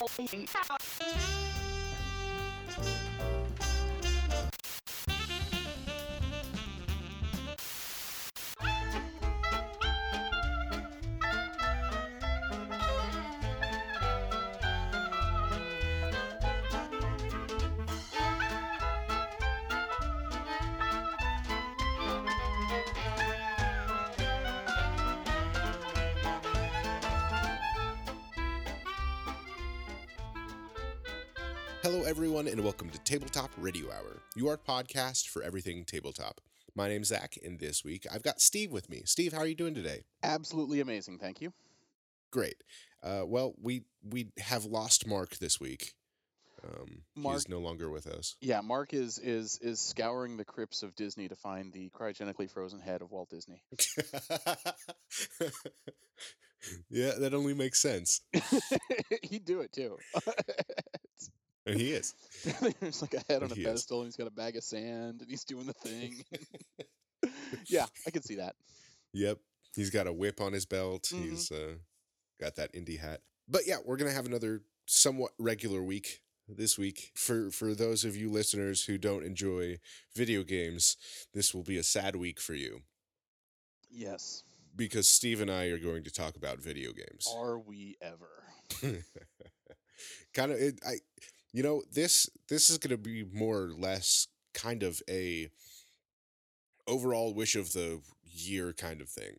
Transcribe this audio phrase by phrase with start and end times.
[0.00, 1.49] Hello,
[32.10, 36.40] everyone, and welcome to Tabletop Radio Hour, your podcast for everything tabletop.
[36.74, 39.02] My name's Zach, and this week I've got Steve with me.
[39.04, 40.02] Steve, how are you doing today?
[40.24, 41.52] Absolutely amazing, thank you.
[42.32, 42.64] Great.
[43.00, 45.94] Uh, well, we we have lost Mark this week.
[46.64, 48.34] Um, Mark- he's no longer with us.
[48.40, 52.80] Yeah, Mark is is is scouring the crypts of Disney to find the cryogenically frozen
[52.80, 53.62] head of Walt Disney.
[56.90, 58.20] yeah, that only makes sense.
[59.22, 59.96] He'd do it too.
[61.70, 62.14] And he is.
[62.80, 63.66] There's like a head on a He is.
[63.66, 66.24] pedestal, and he's got a bag of sand, and he's doing the thing.
[67.66, 68.54] yeah, I can see that.
[69.12, 69.38] Yep.
[69.76, 71.04] He's got a whip on his belt.
[71.12, 71.30] Mhm.
[71.30, 71.74] He's uh,
[72.40, 73.20] got that indie hat.
[73.48, 77.12] But yeah, we're gonna have another somewhat regular week this week.
[77.14, 79.78] For for those of you listeners who don't enjoy
[80.16, 80.96] video games,
[81.34, 82.82] this will be a sad week for you
[83.90, 84.42] Yes.
[84.74, 87.26] because Steve and I are going to talk about video games.
[87.32, 88.44] Are we ever?
[90.34, 90.94] kind of it, I
[91.52, 95.48] you know, this this is going to be more or less kind of a
[96.86, 98.00] overall wish of the
[98.32, 99.34] year kind of thing.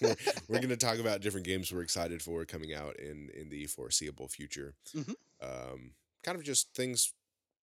[0.48, 3.66] we're going to talk about different games we're excited for coming out in in the
[3.66, 4.74] foreseeable future.
[4.94, 5.14] Mhm.
[5.42, 5.90] Um,
[6.22, 7.12] kind of just things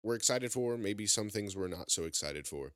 [0.03, 2.73] we're excited for, maybe some things we're not so excited for.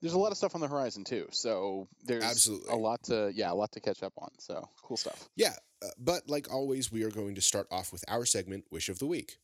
[0.00, 2.72] There's a lot of stuff on the horizon too, so there's Absolutely.
[2.72, 4.30] a lot to yeah, a lot to catch up on.
[4.38, 5.28] So cool stuff.
[5.34, 8.88] Yeah, uh, but like always, we are going to start off with our segment, Wish
[8.88, 9.38] of the Week.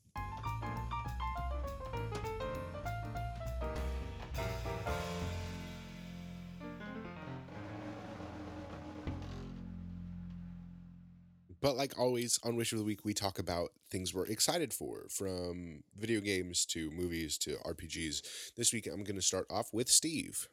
[11.60, 15.06] But like always, on Wish of the Week, we talk about things we're excited for,
[15.10, 18.54] from video games to movies to RPGs.
[18.56, 20.48] This week, I'm going to start off with Steve.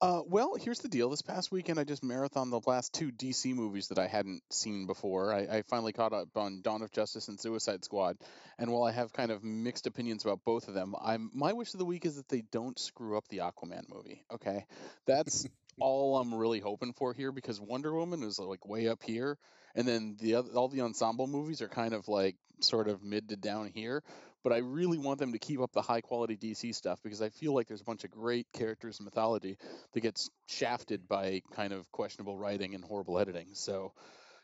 [0.00, 1.08] Uh, well, here's the deal.
[1.08, 4.86] This past weekend, I just marathoned the last two DC movies that I hadn't seen
[4.86, 5.32] before.
[5.32, 8.18] I, I finally caught up on Dawn of Justice and Suicide Squad,
[8.58, 11.72] and while I have kind of mixed opinions about both of them, I'm my wish
[11.72, 14.22] of the week is that they don't screw up the Aquaman movie.
[14.30, 14.66] Okay,
[15.06, 15.46] that's
[15.80, 19.38] all I'm really hoping for here because Wonder Woman is like way up here,
[19.76, 23.28] and then the other, all the ensemble movies are kind of like sort of mid
[23.28, 24.02] to down here
[24.46, 27.30] but I really want them to keep up the high quality DC stuff because I
[27.30, 29.58] feel like there's a bunch of great characters and mythology
[29.92, 33.48] that gets shafted by kind of questionable writing and horrible editing.
[33.54, 33.92] So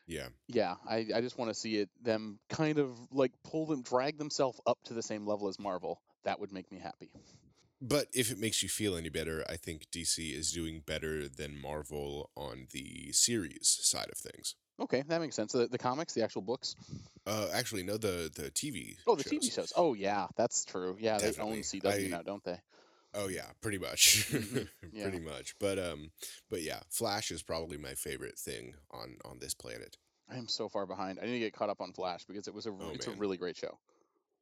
[0.09, 0.27] Yeah.
[0.49, 4.19] yeah, I, I just want to see it them kind of like pull them drag
[4.19, 6.03] themselves up to the same level as Marvel.
[6.25, 7.13] That would make me happy.
[7.81, 11.63] But if it makes you feel any better, I think DC is doing better than
[11.63, 14.57] Marvel on the series side of things.
[14.81, 15.53] Okay, that makes sense.
[15.53, 16.75] The, the comics, the actual books.
[17.27, 18.97] Uh, actually, no, the the TV.
[19.07, 19.33] Oh, the shows.
[19.33, 19.73] TV shows.
[19.77, 20.97] Oh yeah, that's true.
[20.99, 22.59] Yeah, they own CW I- now, don't they?
[23.15, 25.03] Oh yeah, pretty much, Mhm, yeah.
[25.03, 25.55] pretty much.
[25.61, 26.11] But um,
[26.49, 29.99] but yeah, Flash is probably my favorite thing on on this planet.
[30.31, 31.19] I am so far behind.
[31.21, 33.11] I need to get caught up on Flash because it was a Oh, it's a
[33.11, 33.79] really great show.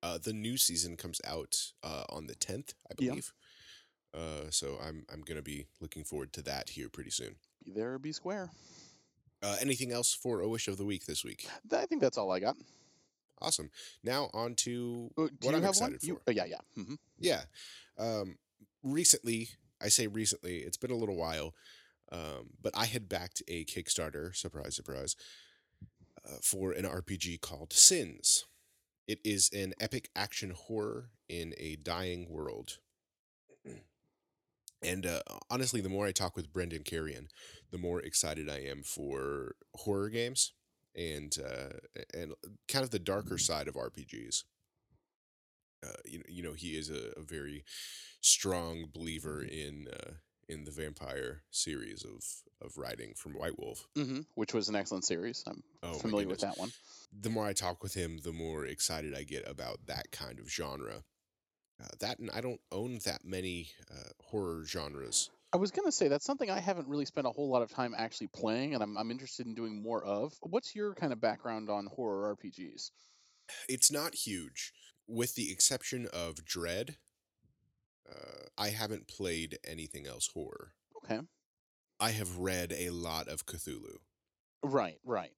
[0.05, 3.33] Uh, the new season comes out uh on the tenth, I believe.
[4.15, 4.21] Yeah.
[4.21, 7.35] Uh, so I'm I'm gonna be looking forward to that here pretty soon.
[7.65, 8.51] Be there or be square.
[9.43, 11.47] Uh, anything else for a wish of the week this week?
[11.73, 12.57] I think that's all I got.
[13.41, 13.71] Awesome.
[14.05, 15.99] Now on to Uh, what you I'm have excited one?
[15.99, 16.07] for.
[16.07, 16.59] You, uh, yeah, yeah.
[16.75, 17.43] hmm Yeah.
[17.97, 18.39] Um,
[18.83, 19.49] recently,
[19.81, 21.55] I say recently, it's been a little while,
[22.13, 25.17] um, but I had backed a Kickstarter, surprise, surprise,
[26.27, 28.45] uh, for an RPG called Sins.
[29.09, 32.79] It is an epic action horror in a dying world.
[34.83, 35.21] And uh,
[35.51, 37.29] honestly, the more I talk with Brendan Carrion,
[37.71, 40.53] the more excited I am for horror games
[40.97, 41.77] and uh,
[42.15, 42.33] and
[42.69, 44.45] kind of the darker side of RPGs.
[45.85, 47.65] Uh, you know, you know, he is a, a very
[48.21, 50.13] strong believer in uh,
[50.49, 52.23] in the vampire series of
[52.67, 53.87] of writing from White Wolf.
[53.97, 55.43] hmm Which was an excellent series.
[55.47, 56.71] I'm Oh, familiar with that one.
[57.23, 60.51] The more I talk with him, the more excited I get about that kind of
[60.51, 61.03] genre.
[61.83, 65.31] Uh, that and I don't own that many uh, horror genres.
[65.53, 67.95] I was gonna say that's something I haven't really spent a whole lot of time
[67.97, 70.35] actually playing, and I'm I'm interested in doing more of.
[70.43, 72.91] What's your kind of background on horror RPGs?
[73.69, 74.73] It's not huge,
[75.09, 76.97] with the exception of Dread.
[78.09, 80.73] Uh, I haven't played anything else horror.
[81.05, 81.21] Okay.
[81.99, 83.99] I have read a lot of Cthulhu.
[84.63, 85.33] Right, right.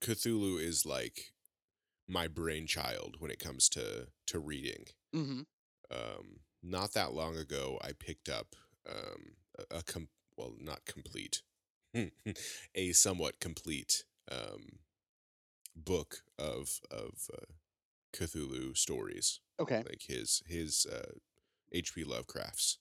[0.00, 1.32] Cthulhu is like
[2.08, 4.86] my brainchild when it comes to to reading.
[5.14, 5.40] Mm-hmm.
[5.90, 8.56] Um, not that long ago, I picked up
[8.88, 9.34] um,
[9.70, 11.42] a, a com- well, not complete,
[12.74, 14.80] a somewhat complete um,
[15.76, 17.52] book of of uh,
[18.12, 19.82] Cthulhu stories, Okay.
[19.86, 21.12] like his his uh,
[21.72, 22.04] H.P.
[22.04, 22.78] Lovecraft's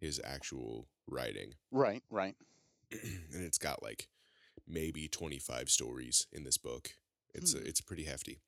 [0.00, 2.02] his actual writing, Right.
[2.10, 2.36] Right.
[2.92, 4.08] and it's got like
[4.66, 6.90] maybe twenty five stories in this book.
[7.34, 7.58] It's Hmm.
[7.58, 8.40] uh, it's pretty hefty.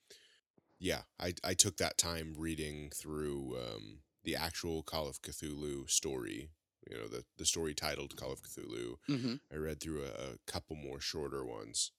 [0.80, 6.50] Yeah, I I took that time reading through um, the actual Call of Cthulhu story.
[6.90, 8.94] You know, the the story titled Call of Cthulhu.
[9.08, 9.34] Mm-hmm.
[9.52, 11.92] I read through a, a couple more shorter ones.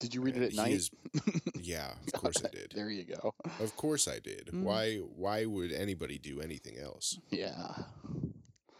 [0.00, 0.72] Did you read it at night?
[0.72, 0.90] is-
[1.60, 2.72] yeah, of course I did.
[2.74, 3.34] There you go.
[3.60, 4.50] Of course I did.
[4.52, 4.62] Mm.
[4.62, 7.18] Why why would anybody do anything else?
[7.30, 7.74] Yeah.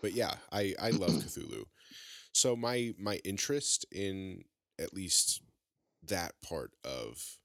[0.03, 1.65] But yeah, I I love Cthulhu.
[2.33, 4.45] So my my interest in
[4.79, 5.43] at least
[6.03, 7.39] that part of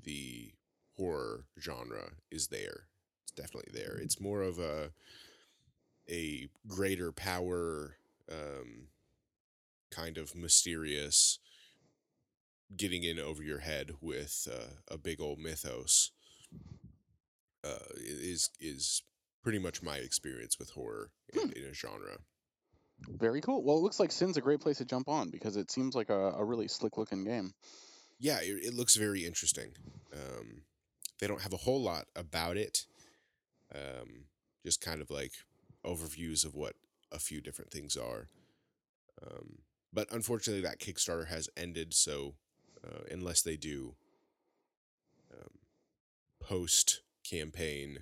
[0.00, 0.52] the
[0.98, 2.88] horror genre is there.
[3.22, 3.96] It's definitely there.
[3.96, 4.90] It's more of a
[6.10, 7.96] a greater power
[8.30, 8.88] um
[9.90, 11.38] kind of mysterious
[12.76, 16.10] getting in over your head with uh, a big old mythos
[17.64, 19.02] uh, is is
[19.42, 22.18] pretty much my experience with horror in, in a genre.
[23.08, 23.62] Very cool.
[23.62, 26.10] Well, it looks like Sin's a great place to jump on because it seems like
[26.10, 27.52] a, a really slick looking game.
[28.18, 29.70] Yeah, it, it looks very interesting.
[30.12, 30.62] Um,
[31.18, 32.86] they don't have a whole lot about it.
[33.74, 34.24] Um,
[34.64, 35.32] just kind of like
[35.84, 36.74] overviews of what
[37.12, 38.28] a few different things are.
[39.22, 39.58] Um,
[39.92, 41.94] but unfortunately, that Kickstarter has ended.
[41.94, 42.34] So
[42.84, 43.94] uh, unless they do
[45.32, 45.58] um,
[46.40, 48.00] post campaign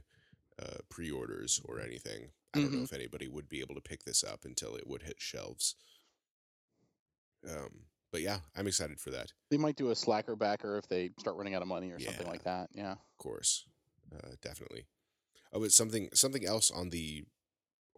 [0.60, 4.04] uh, pre orders or anything, I don't know if anybody would be able to pick
[4.04, 5.76] this up until it would hit shelves.
[7.48, 7.84] Um,
[8.16, 9.34] but yeah, I'm excited for that.
[9.50, 12.26] They might do a slacker backer if they start running out of money or something
[12.26, 12.70] like that.
[12.72, 12.92] Yeah.
[12.92, 13.66] of course,
[14.10, 14.86] uh, definitely.
[15.52, 17.24] Oh, but something something else on the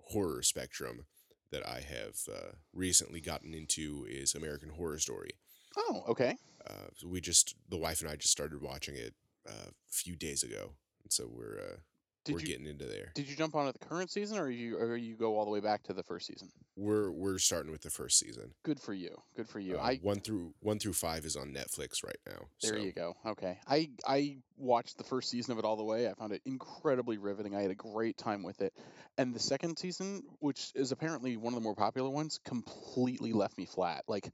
[0.09, 1.07] horror spectrum
[1.53, 5.39] that I have uh, recently gotten into is American Horror Story.
[5.77, 6.35] Oh, okay.
[6.69, 9.15] Uh, so we just the wife and I just started watching it
[9.49, 10.73] uh, a few days ago,
[11.05, 11.77] and so we're uh,
[12.25, 13.13] Did we're you getting into there.
[13.15, 15.51] did you jump on at the current season or you or you go all the
[15.51, 16.49] way back to the first season?
[16.77, 18.53] We're we're starting with the first season.
[18.65, 19.17] Good for you.
[19.37, 19.79] Good for you.
[19.79, 22.47] Uh, I one through one through five is on Netflix right now.
[22.63, 23.15] There so you go.
[23.25, 23.59] Okay.
[23.67, 26.09] I I watched the first season of it all the way.
[26.09, 27.55] I found it incredibly riveting.
[27.55, 28.75] I had a great time with it.
[29.17, 33.57] And the second season, which is apparently one of the more popular ones, completely left
[33.57, 34.05] me flat.
[34.07, 34.33] Like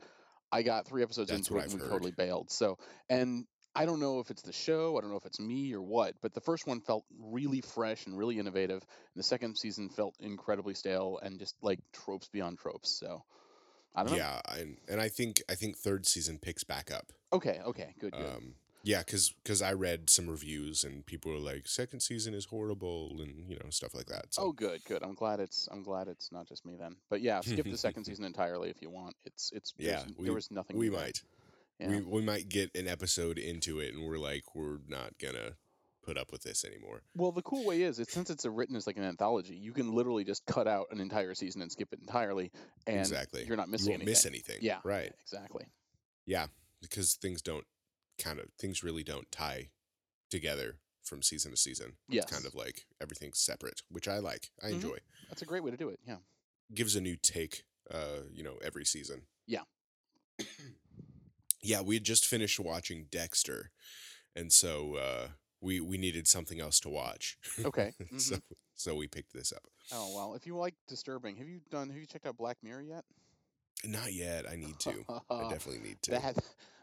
[0.53, 1.91] I got 3 episodes That's into it and we heard.
[1.91, 2.51] totally bailed.
[2.51, 2.79] So,
[3.09, 3.45] and
[3.77, 6.15] I don't know if it's the show, I don't know if it's me or what,
[6.23, 8.83] but the first one felt really fresh and really innovative.
[8.83, 12.91] And the second season felt incredibly stale and just like tropes beyond tropes.
[12.91, 13.25] So,
[13.95, 14.19] I don't know.
[14.19, 17.13] yeah, and and I think I think third season picks back up.
[17.33, 18.27] Okay, okay, good, good.
[18.27, 18.55] Um,
[18.85, 23.17] yeah, because because I read some reviews and people were like, second season is horrible
[23.23, 24.27] and you know stuff like that.
[24.35, 25.03] So Oh, good, good.
[25.03, 26.97] I'm glad it's I'm glad it's not just me then.
[27.09, 29.17] But yeah, skip the second season entirely if you want.
[29.25, 30.77] It's it's Yeah, we- there was nothing.
[30.77, 31.23] we might
[31.81, 31.89] Yeah.
[31.89, 35.57] we we might get an episode into it and we're like we're not gonna
[36.05, 37.03] put up with this anymore.
[37.17, 39.73] Well, the cool way is, it since it's a written as like an anthology, you
[39.73, 42.53] can literally just cut out an entire season and skip it entirely,
[42.87, 44.11] and exactly, you're not you missing won't anything.
[44.13, 44.59] miss anything.
[44.61, 44.79] Yeah.
[44.85, 45.13] right.
[45.23, 45.65] Exactly.
[46.27, 46.47] Yeah,
[46.83, 47.65] because things don't
[48.19, 49.71] kind of things really don't tie
[50.31, 51.95] together from season to season.
[52.09, 52.25] Yes.
[52.25, 54.51] It's kind of like everything's separate, which I like.
[54.63, 54.73] I Mhm.
[54.75, 54.99] enjoy.
[55.29, 55.99] That's a great way to do it.
[56.07, 56.19] Yeah.
[56.73, 57.65] Gives a new take.
[57.91, 59.27] Uh, you know, every season.
[59.47, 59.65] Yeah.
[61.65, 63.71] yeah, we had just finished watching Dexter,
[64.37, 65.29] and so uh,
[65.61, 67.39] we we needed something else to watch.
[67.65, 67.93] Okay.
[68.19, 68.41] so mhm.
[68.75, 69.63] so we picked this up.
[69.93, 71.89] Oh well, if you like disturbing, have you done?
[71.89, 73.05] Have you checked out Black Mirror yet?
[73.85, 74.45] Not yet.
[74.49, 75.05] I need to.
[75.31, 76.13] I definitely need to.
[76.13, 76.37] that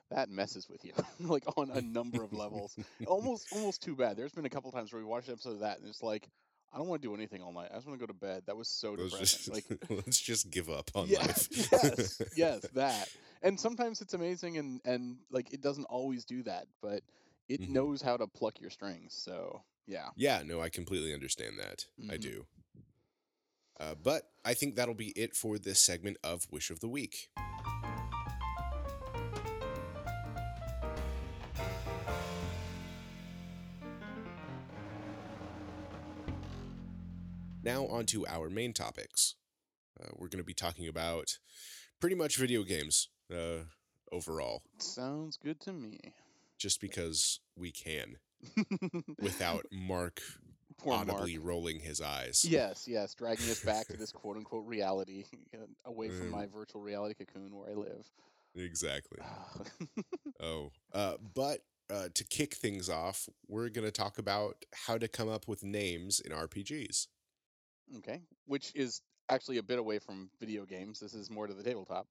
[0.10, 2.76] that messes with you like on a number of levels
[3.08, 5.60] almost almost too bad there's been a couple times where we watched an episode of
[5.62, 6.28] that and it's like
[6.74, 8.44] i don't want to do anything all night i just want to go to bed
[8.46, 11.48] that was so let's depressing just like let's just give up on yeah, life.
[11.72, 13.10] yes yes that
[13.42, 17.02] and sometimes it's amazing and and like it doesn't always do that but
[17.50, 17.70] it Mhm.
[17.70, 21.86] knows how to pluck your strings so yeah Yeah, no, I completely understand that.
[22.10, 22.22] I Mhm.
[22.22, 22.46] do.
[23.80, 27.30] Uh, but I think that'll be it for this segment of Wish of the Week.
[37.64, 39.36] Now, on to our main topics.
[40.02, 41.38] Uh, we're going to be talking about
[42.00, 43.66] pretty much video games uh,
[44.12, 46.00] overall, sounds good to me
[46.58, 48.16] just because we can
[49.22, 50.22] without Mark
[50.78, 51.10] Poor Mark.
[51.10, 52.44] audibly rolling his eyes.
[52.48, 56.32] Yes, yes, dragging us back to this quote unquote reality, uh, away from Mm.
[56.32, 58.10] my virtual reality cocoon where I live.
[58.56, 59.20] Exactly.
[60.44, 61.60] Oh, uh, but
[61.94, 64.56] uh, to kick things off, we're going to talk about
[64.88, 67.06] how to come up with names in RPGs.
[67.98, 71.00] Okay, which is actually a bit away from video games.
[71.00, 72.08] This is more to the tabletop.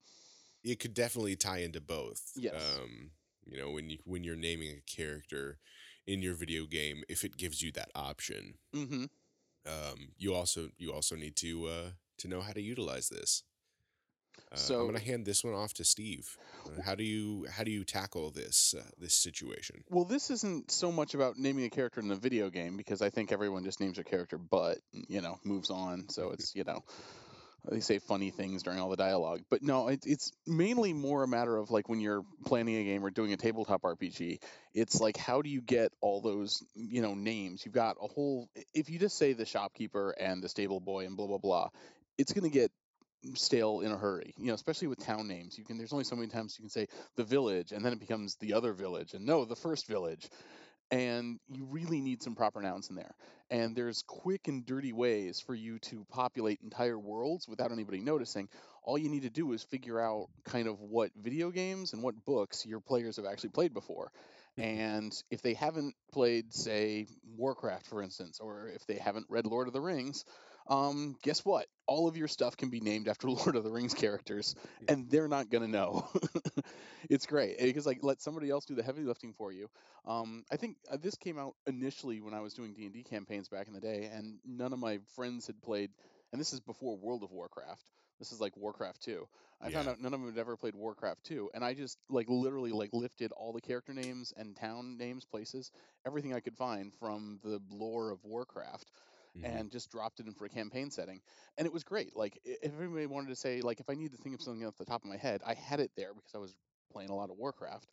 [0.63, 2.21] It could definitely tie into both.
[2.35, 2.53] Yes.
[2.55, 3.11] Um,
[3.45, 5.57] you know, when you when you're naming a character
[6.05, 9.05] in your video game, if it gives you that option, Mm-hmm.
[9.67, 13.43] um, you also you also need to uh, to know how to utilize this.
[14.51, 16.37] Uh, So- I'm going to hand this one off to Steve.
[16.65, 19.83] Uh, how do you how do you tackle this uh, this situation?
[19.89, 23.09] Well, this isn't so much about naming a character in a video game because I
[23.09, 24.77] think everyone just names a character, but
[25.07, 26.09] you know, moves on.
[26.09, 26.83] So it's you know,
[27.69, 29.41] they say funny things during all the dialogue.
[29.49, 33.03] But no, it, it's mainly more a matter of like when you're planning a game
[33.05, 34.39] or doing a tabletop RPG.
[34.73, 37.65] It's like how do you get all those you know names?
[37.65, 38.49] You've got a whole.
[38.73, 41.69] If you just say the shopkeeper and the stable boy and blah blah blah,
[42.17, 42.71] it's gonna get
[43.35, 45.57] stale in a hurry you know especially with town names.
[45.57, 47.99] You can there's only so many times you can say the village and then it
[47.99, 50.29] becomes the other village and no the first village.
[50.89, 53.15] And you really need some proper nouns in there.
[53.49, 58.49] And there's quick and dirty ways for you to populate entire worlds without anybody noticing.
[58.83, 62.25] All you need to do is figure out kind of what video games and what
[62.25, 64.11] books your players have actually played before.
[64.59, 64.69] Mm-hmm.
[64.69, 69.67] And if they haven't played say warcraft for instance or if they haven't read lord
[69.67, 70.25] of the rings
[70.67, 71.67] um, guess what?
[71.87, 74.55] All of your stuff can be named after Lord of the Rings characters,
[74.87, 76.07] and they're not gonna know.
[77.09, 79.69] it's great because like let somebody else do the heavy lifting for you.
[80.05, 83.03] Um, I think uh, this came out initially when I was doing D and D
[83.03, 85.91] campaigns back in the day, and none of my friends had played.
[86.31, 87.83] And this is before World of Warcraft.
[88.19, 89.27] This is like Warcraft 2.
[89.61, 92.27] I found out none of them had ever played Warcraft 2, and I just like
[92.29, 95.71] literally like lifted all the character names and town names, places,
[96.05, 98.85] everything I could find from the lore of Warcraft
[99.35, 99.43] Mhm.
[99.57, 101.21] and just dropped it in for a campaign setting
[101.57, 104.21] and it was great like if everybody wanted to say like if i needed to
[104.21, 106.37] think of something off the top of my head i had it there because i
[106.37, 106.55] was
[106.91, 107.87] playing a lot of warcraft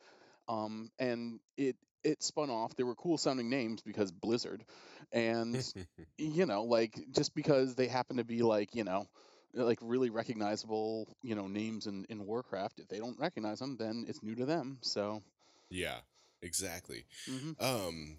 [0.48, 4.64] um, and it it spun off there were cool sounding names because blizzard
[5.12, 5.72] and
[6.18, 9.06] you know like just because they happen to be like you know
[9.54, 14.04] like really recognizable you know names in in warcraft if they don't recognize them then
[14.08, 15.22] it's new to them so
[15.70, 16.00] yeah,
[16.42, 17.06] exactly.
[17.26, 17.54] mhm.
[17.58, 18.18] Um,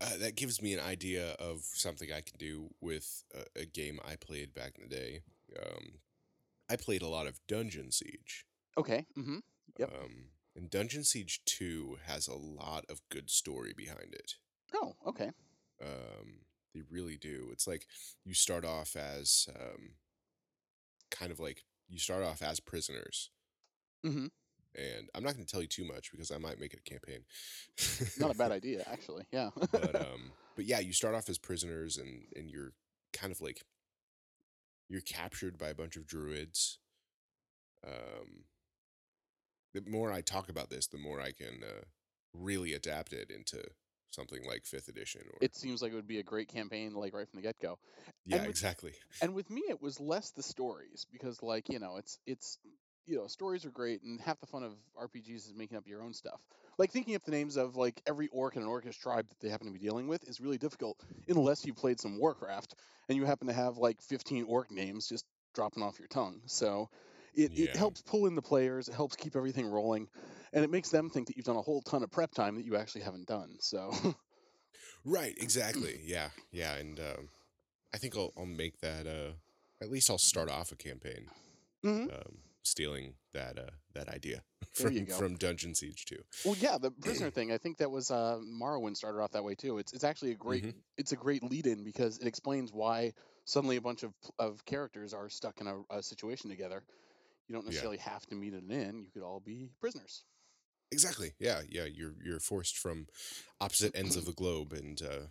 [0.00, 3.98] uh, that gives me an idea of something I can do with a, a game
[4.06, 5.20] I played back in the day.
[5.60, 6.00] Um,
[6.68, 8.44] I played a lot of Dungeon Siege.
[8.76, 9.38] okay Mm-hmm.
[9.78, 9.92] Yep.
[9.92, 10.14] Um,
[10.56, 14.34] and Dungeon Siege 2 has a lot of good story behind it.
[14.74, 15.30] oh okay
[15.82, 16.40] Um,
[16.74, 17.48] they really do.
[17.52, 17.86] It's like
[18.24, 19.94] you start off as um,
[21.10, 23.30] kind of like you start off as prisoners.
[24.04, 24.26] Mm hmm
[24.76, 26.90] And I'm not going to tell you too much because I might make it a
[26.90, 27.20] campaign.
[28.18, 29.50] not a bad idea actually yeah.
[29.72, 32.72] But um but yeah you start off as prisoners and and you're
[33.12, 33.62] kind of like
[34.88, 36.78] you're captured by a bunch of druids
[37.86, 38.44] um
[39.74, 41.84] the more i talk about this the more i can uh,
[42.34, 43.62] really adapt it into
[44.10, 47.14] something like fifth edition or it seems like it would be a great campaign like
[47.14, 47.78] right from the get-go.
[48.24, 48.92] Yeah with- exactly.
[49.20, 52.58] and with me it was less the stories because like you know it's it's
[53.06, 56.02] you know stories are great and half the fun of rpgs is making up your
[56.02, 56.40] own stuff.
[56.78, 59.48] Like thinking up the names of like every orc in an orcish tribe that they
[59.48, 60.98] happen to be dealing with is really difficult
[61.28, 62.74] unless you played some warcraft
[63.08, 66.42] and you happen to have like 15 orc names just dropping off your tongue.
[66.46, 66.90] So
[67.34, 70.08] it, it helps pull in the players it helps keep everything rolling
[70.52, 72.64] and it makes them think that you've done a whole ton of prep time that
[72.64, 73.92] you actually haven't done so.
[75.04, 76.00] Right exactly.
[76.04, 77.28] Yeah yeah and um
[77.94, 79.32] i think i'll, I'll make that uh
[79.80, 81.28] at least i'll start off a campaign.
[81.84, 82.12] Mhm.
[82.12, 84.42] um stealing that uh that idea
[84.72, 87.52] from from dungeon siege 2 Well, yeah, the prisoner thing.
[87.52, 89.78] I think that was uh, Morrowind started off that way too.
[89.78, 90.74] It's it's actually a great Mhm.
[90.96, 93.12] it's a great lead in because it explains why
[93.44, 96.82] suddenly a bunch of of characters are stuck in a, a situation together.
[97.48, 97.70] You don't Yeah.
[97.70, 99.02] necessarily have to meet at an inn.
[99.04, 100.24] You could all be prisoners.
[100.92, 101.32] Exactly.
[101.38, 101.84] Yeah, yeah.
[101.84, 103.06] You're you're forced from
[103.60, 105.26] opposite ends of the globe, and uh,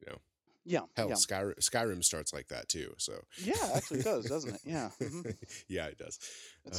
[0.00, 0.18] you know,
[0.68, 2.92] Yeah, hell, yeah, Skyrim, Skyrim starts like that too.
[2.98, 3.54] So yeah.
[3.74, 4.60] Actually, it does, doesn't it?
[4.64, 4.90] Yeah.
[5.00, 5.36] mhm.
[5.68, 6.18] yeah, it does.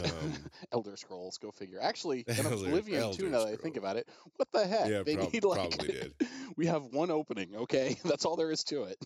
[0.03, 0.33] Um,
[0.73, 1.37] Elder Scrolls.
[1.37, 1.79] Go figure.
[1.81, 3.25] Actually, in Elder- Oblivion too.
[3.25, 4.89] Elder Now that I think about it, what the heck?
[4.89, 6.13] Yeah, they prob- need like probably did.
[6.57, 7.55] we have one opening.
[7.55, 8.97] Okay, that's all there is to it.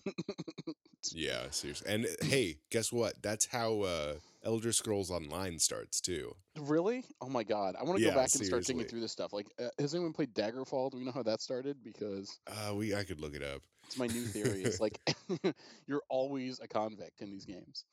[1.12, 1.92] Yeah, seriously.
[1.92, 3.20] And uh, hey, guess what?
[3.22, 6.34] That's how uh, Elder Scrolls Online starts too.
[6.58, 7.04] Really?
[7.20, 7.74] Oh my god!
[7.78, 9.32] I want to Yeah, go back and start digging through this stuff.
[9.32, 10.90] Like, uh, has anyone played Daggerfall?
[10.90, 11.78] Do we know how that started?
[11.82, 13.62] Because Uh, we I could look it up.
[13.92, 14.62] It's my new theory.
[14.62, 14.98] It's like
[15.86, 17.84] you're always a convict in these games.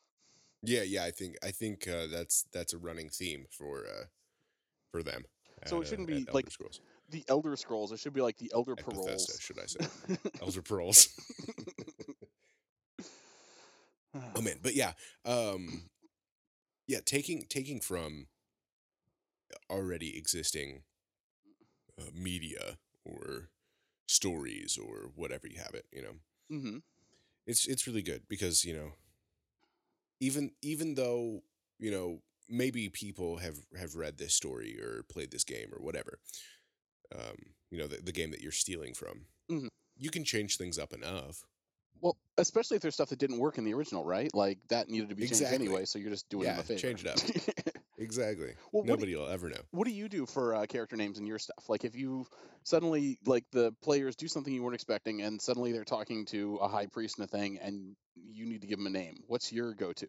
[0.64, 1.04] Yeah, yeah.
[1.04, 4.06] I think I think uh, that's that's a running theme for uh,
[4.92, 5.24] for them.
[5.66, 6.80] So it at, uh, shouldn't at be, like, Scrolls.
[7.10, 7.92] The Elder Scrolls.
[7.92, 9.06] It should be like the Elder At Paroles.
[9.06, 9.80] Bethesda, should I say?
[10.42, 11.10] Elder Paroles.
[14.36, 15.84] oh man but yeah um
[16.88, 18.26] yeah taking taking from
[19.70, 20.82] already existing
[22.02, 23.50] uh, media or
[24.10, 25.86] stories or whatever you have it.
[25.92, 26.14] You know,
[26.52, 26.78] Mm-hmm.
[27.46, 28.94] it's it's really good because you know,
[30.20, 31.42] even even though
[31.78, 36.20] you know maybe people have have read this story or played this game or whatever,
[37.16, 37.36] um,
[37.72, 39.70] you know, the, the game that you're stealing from, Mhm.
[39.98, 41.44] you can change things up enough.
[42.02, 44.34] Well, especially if there's stuff that didn't work in the original, right?
[44.34, 45.66] Like that needed to be changed Exactly.
[45.68, 46.80] anyway, so you're just doing Yeah, a favor.
[46.80, 47.18] change it up.
[48.00, 48.54] Exactly.
[48.72, 49.62] well, Nobody will ever know.
[49.72, 51.66] what do you do for uh, character names in your stuff?
[51.68, 52.26] Like if you
[52.64, 56.68] suddenly like the players do something you weren't expecting, and suddenly they're talking to a
[56.68, 59.24] high priest and a thing, and you need to give them a name.
[59.28, 60.08] What's your go-to?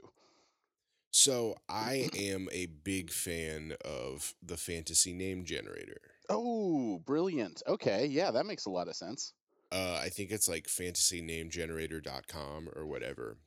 [1.11, 6.01] So I am a big fan of the fantasy name generator.
[6.29, 7.63] Oh, brilliant.
[7.67, 9.33] Okay, yeah, that makes a lot of sense.
[9.73, 13.39] Uh, I think it's like fantasynamegenerator.com or whatever.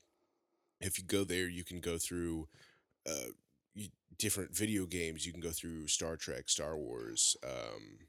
[0.81, 2.49] If you go there, you can go through
[3.07, 3.33] uh, you,
[4.17, 5.25] different video games.
[5.25, 7.99] You can go through Star Trek, Star Wars, um,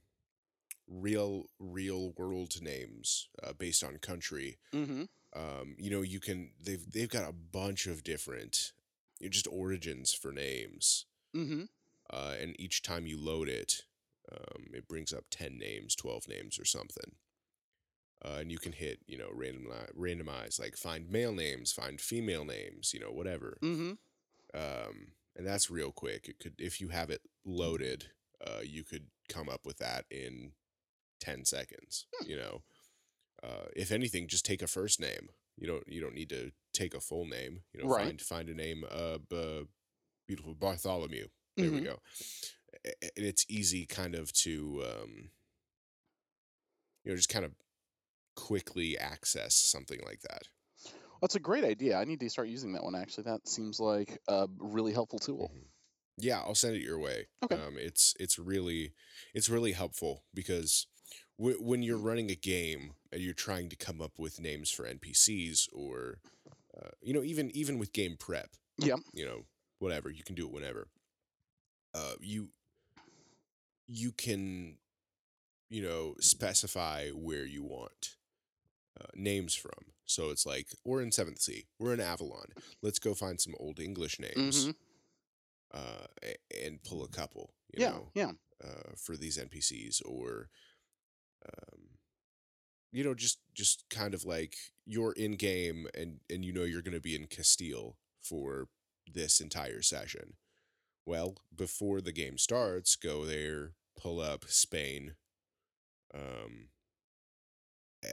[0.89, 4.59] real real world names uh, based on country.
[4.75, 5.05] Mm-hmm.
[5.37, 8.73] Um, you know, you can they've they've got a bunch of different
[9.19, 11.07] you know, just origins for names.
[11.35, 11.65] Mm-hmm.
[12.11, 13.83] uh, and each time you load it,
[14.31, 17.17] um, it brings up ten names, twelve names, or something.
[18.25, 22.45] Uh, and you can hit, you know, randomize, randomize, like find male names, find female
[22.45, 23.59] names, you know, whatever.
[23.63, 23.93] Mm-hmm.
[24.55, 26.29] Um, and that's real quick.
[26.29, 28.07] It could, if you have it loaded,
[28.47, 30.53] uh, you could come up with that in
[31.21, 32.07] ten seconds.
[32.27, 32.63] You know,
[33.43, 35.29] uh, if anything, just take a first name.
[35.57, 37.63] You don't, you don't need to take a full name.
[37.73, 38.07] You know, Right.
[38.07, 38.85] find find a name.
[38.91, 39.67] Uh, b-
[40.27, 41.29] beautiful Bartholomew.
[41.57, 41.85] There we Mhm.
[41.85, 42.03] go.
[42.85, 45.31] And it's easy kind of to um
[47.05, 47.53] you know just kind of
[48.35, 50.49] quickly access something like that.
[51.25, 51.97] That's a great idea.
[51.97, 52.95] I need to start using that one.
[52.95, 55.51] Actually, that seems like a really helpful tool.
[55.55, 55.69] Mhm.
[56.19, 57.29] Yeah, I'll send it your way.
[57.43, 57.55] Okay.
[57.57, 58.93] Um it's it's really
[59.33, 60.87] it's really helpful because
[61.39, 64.85] w- when you're running a game and you're trying to come up with names for
[64.87, 66.21] NPCs or
[66.77, 68.99] uh, you know even even with game prep, Yep.
[69.15, 69.47] you know
[69.79, 70.89] whatever you can do it whenever
[71.95, 72.51] uh you
[73.87, 74.77] you can
[75.71, 78.17] you know specify where you want
[79.01, 82.47] uh, names from so it's like we're in seventh sea we're in avalon
[82.83, 84.75] let's go find some old english names Mhm.
[85.73, 86.07] uh
[86.65, 87.91] and pull a couple you Yeah.
[87.91, 88.33] know Yeah.
[88.63, 90.49] uh for these npcs or
[91.49, 91.99] um
[92.93, 94.55] you know just just kind of like
[94.87, 98.69] you're in game and and you know you're going to be in Castille for
[99.13, 100.35] this entire session
[101.05, 105.15] well before the game starts go there pull up spain
[106.15, 106.69] um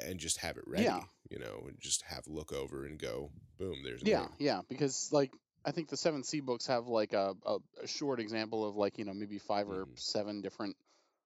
[0.05, 1.01] and just have it ready Yeah.
[1.29, 4.21] you know and just have look over and go boom there's Yeah.
[4.21, 4.29] name.
[4.39, 4.61] Yeah.
[4.69, 5.31] Because like
[5.63, 8.97] I think the Seventh Sea books have like a, a, a short example of like
[8.97, 9.99] you know maybe 5 or Mhm.
[9.99, 10.75] seven different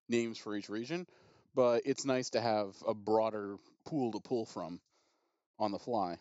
[0.09, 1.07] names for each region,
[1.55, 4.79] but it's nice to have a broader pool to pull from
[5.57, 6.17] on the fly.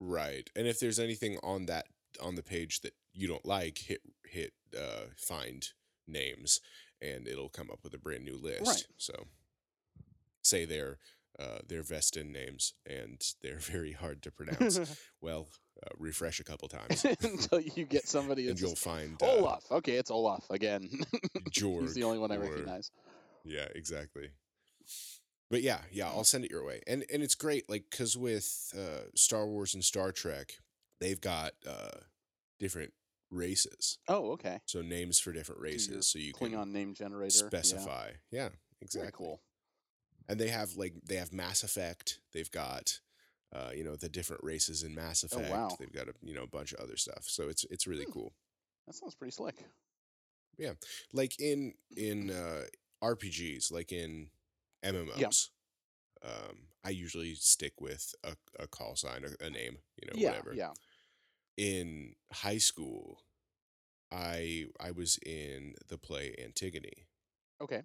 [0.00, 0.48] Right.
[0.54, 1.86] And if there's anything on that
[2.22, 5.68] on the page that you don't like, hit hit uh find
[6.06, 6.60] names
[7.02, 8.66] and it'll come up with a brand new list.
[8.66, 8.86] Right.
[8.96, 9.26] So
[10.42, 10.98] say they're
[11.38, 14.78] uh they're Vesten names and they're very hard to pronounce.
[15.20, 15.48] well,
[15.84, 19.64] uh, refresh a couple times Until you get somebody and you'll just, find uh, Olaf.
[19.70, 20.88] Okay, it's Olaf again.
[21.50, 21.82] George.
[21.82, 22.90] He's the only one I or- recognize.
[23.44, 24.30] Yeah, exactly.
[25.50, 26.80] But yeah, yeah, I'll send it your way.
[26.86, 30.54] And and it's great like cuz with uh Star Wars and Star Trek,
[31.00, 31.98] they've got uh
[32.58, 32.92] different
[33.30, 33.98] races.
[34.08, 34.60] Oh, okay.
[34.66, 37.38] So names for different races, so you Klingon can name generator.
[37.42, 37.46] yeah.
[37.48, 38.10] specify.
[38.30, 38.48] Yeah,
[38.80, 39.00] exactly.
[39.00, 39.40] Very cool.
[40.28, 42.20] And they have like they have Mass Effect.
[42.32, 43.00] They've got
[43.54, 45.50] uh, you know the different races in Mass Oh, Effect.
[45.50, 45.68] wow.
[45.78, 47.24] They've got a you know a bunch of other stuff.
[47.24, 48.12] So it's it's really Hmm.
[48.12, 48.32] cool.
[48.86, 49.56] That sounds pretty slick.
[50.56, 50.74] Yeah,
[51.12, 52.62] like in in uh,
[53.02, 54.30] RPGs, like in
[54.84, 55.50] MMOs.
[56.22, 60.30] Um, I usually stick with a, a call sign, a, a name, you know, yeah,
[60.30, 60.54] whatever.
[60.54, 60.70] yeah.
[61.58, 63.20] In high school,
[64.10, 67.06] I I was in the play Antigone.
[67.60, 67.82] Okay.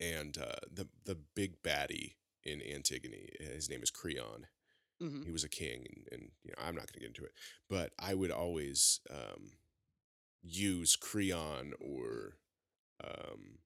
[0.00, 4.46] And uh, the the big baddie in Antigone, his name is Creon.
[5.00, 7.24] hmm He was a king, and, and you know I'm not going to get into
[7.24, 7.32] it,
[7.68, 9.52] but I would always um,
[10.42, 12.36] use Creon or
[13.04, 13.58] um,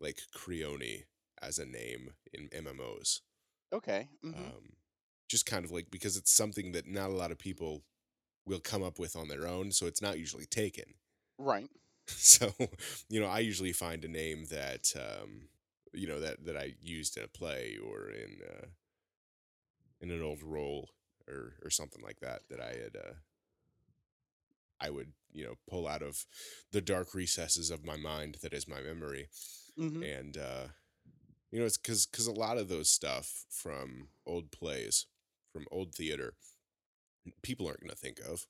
[0.00, 1.04] like Creone
[1.42, 3.20] as a name in MMOs.
[3.72, 4.08] Okay.
[4.22, 4.74] hmm Um,
[5.28, 7.84] just kind of like because it's something that not a lot of people
[8.46, 10.94] will come up with on their own, so it's not usually taken.
[11.38, 11.70] right.
[12.06, 12.52] so
[13.08, 15.48] you know i usually find a name that um
[15.92, 18.66] you know that that i used in a play or in uh
[20.00, 20.90] in an old role
[21.28, 23.14] or or something like that that i had uh
[24.80, 26.26] i would you know pull out of
[26.72, 29.28] the dark recesses of my mind that is my memory
[29.76, 30.68] hmm and uh
[31.52, 35.06] You know, it's because because a lot of those stuff from old plays,
[35.52, 36.34] from old theater,
[37.42, 38.46] people aren't going to think of.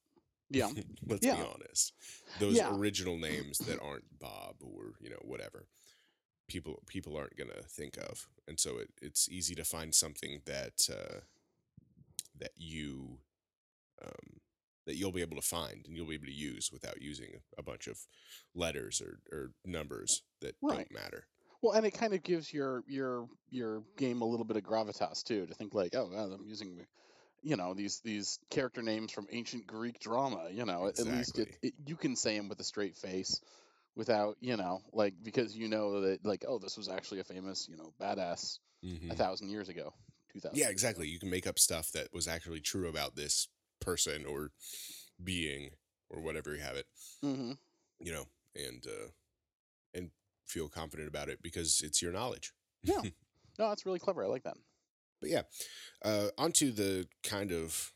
[0.50, 0.68] Yeah.
[1.08, 1.92] Let's be honest.
[2.36, 2.70] Those Yeah.
[2.76, 5.66] original names that aren't Bob or you know whatever,
[6.50, 10.42] people people aren't going to think of, and so it, it's easy to find something
[10.46, 11.20] that uh,
[12.38, 13.18] that you
[14.04, 14.40] um,
[14.86, 17.62] that you'll be able to find and you'll be able to use without using a
[17.62, 17.98] bunch of
[18.54, 20.78] letters or, or numbers that Right.
[20.78, 21.26] don't matter.
[21.62, 25.22] Well, and it kind of gives your your your game a little bit of gravitas
[25.22, 26.86] too, to think like, oh, I'm using,
[27.42, 30.48] you know, these these character names from ancient Greek drama.
[30.50, 33.40] You know, at- at least it, it, you can say them with a straight face,
[33.96, 37.68] without you know, like because you know that like, oh, this was actually a famous,
[37.68, 39.10] you know, badass Mhm.
[39.10, 39.92] a thousand years ago,
[40.32, 40.58] two thousand.
[40.58, 41.06] Yeah, exactly.
[41.08, 43.48] You can make up stuff that was actually true about this
[43.80, 44.52] person or
[45.22, 45.70] being
[46.08, 46.86] or whatever you have it,
[47.22, 47.52] Mm-hmm.
[48.00, 48.24] you know,
[48.56, 49.08] and uh,
[49.94, 50.10] and
[50.46, 52.52] feel confident about it because it's your knowledge.
[52.82, 53.02] Yeah.
[53.58, 54.24] No, that's really clever.
[54.24, 54.56] I like that.
[55.20, 55.42] But yeah,
[56.02, 57.92] uh, onto the kind of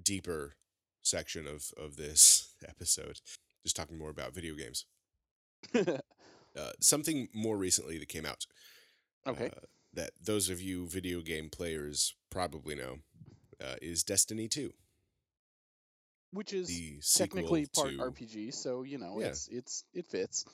[0.00, 0.54] deeper
[1.02, 3.20] section of of this episode,
[3.64, 4.84] just talking more about video games.
[6.56, 8.44] Uh, something more recently that came out
[9.28, 9.46] okay.
[9.46, 9.60] uh,
[9.92, 12.96] that those of you video game players probably know
[13.62, 14.72] uh, is Destiny 2,
[16.32, 17.98] Which is the technically part to.
[17.98, 19.26] RPG, so you know, Yeah.
[19.28, 20.46] it's it's it fits.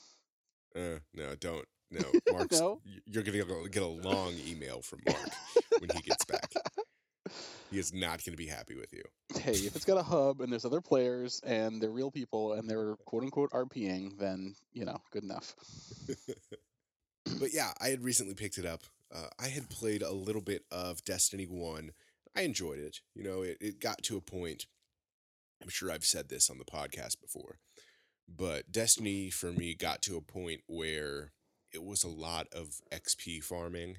[0.76, 1.64] Uh, no, don't.
[1.90, 2.00] No,
[2.32, 2.80] Mark's, No?
[3.06, 5.30] you're gonna get a long email from Mark
[5.78, 6.52] when he gets back.
[7.70, 9.02] He is not gonna be happy with you.
[9.40, 12.68] hey, if it's got a hub and there's other players and they're real people and
[12.68, 15.54] they're quote unquote RPing, then you know, good enough.
[17.38, 18.82] But yeah, I had recently picked it up.
[19.14, 21.92] Uh, I had played a little bit of Destiny 1.
[22.36, 23.00] I enjoyed it.
[23.14, 24.66] You know, it, it got to a point.
[25.62, 27.58] I'm sure I've said this on the podcast before,
[28.28, 31.32] but Destiny for me got to a point where
[31.72, 33.96] it was a lot of XP farming.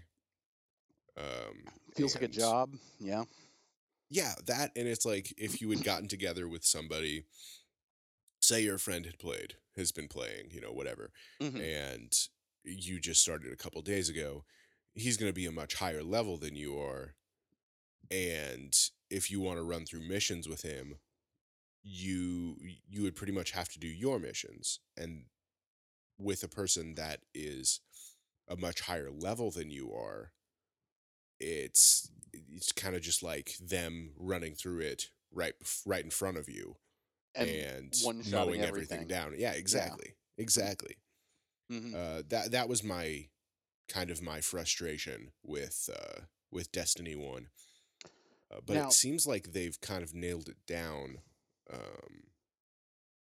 [1.17, 1.63] Um,
[1.95, 2.75] Feels like a job.
[2.99, 3.23] Yeah.
[4.09, 7.25] Yeah, that and it's like if you had gotten together with somebody,
[8.41, 11.59] say your friend had played, has been playing, you know, whatever, Mhm.
[11.59, 12.13] and
[12.63, 14.45] you just started a couple days ago,
[14.93, 17.15] he's going to be a much higher level than you are.
[18.11, 18.75] And
[19.09, 20.99] if you want to run through missions with him,
[21.83, 24.79] you you would pretty much have to do your missions.
[24.97, 25.25] And
[26.17, 27.81] with a person that is
[28.47, 30.33] a much higher level than you are,
[31.39, 35.53] it's it's kind of just like them running through it right
[35.85, 36.77] right in front of you
[37.35, 37.93] And, and,
[38.31, 39.07] mowing everything everything.
[39.07, 39.33] down.
[39.37, 40.15] Yeah, exactly.
[40.37, 40.97] Exactly
[41.71, 41.93] Mhm.
[41.95, 43.29] uh, that that was my
[43.87, 46.21] kind of my frustration with uh,
[46.51, 47.49] with Destiny One.
[48.51, 51.21] Uh, but Now- it seems like they've kind of nailed it down
[51.71, 52.27] um,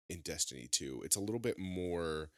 [0.09, 1.03] in Destiny Two.
[1.05, 2.31] It's a little bit more.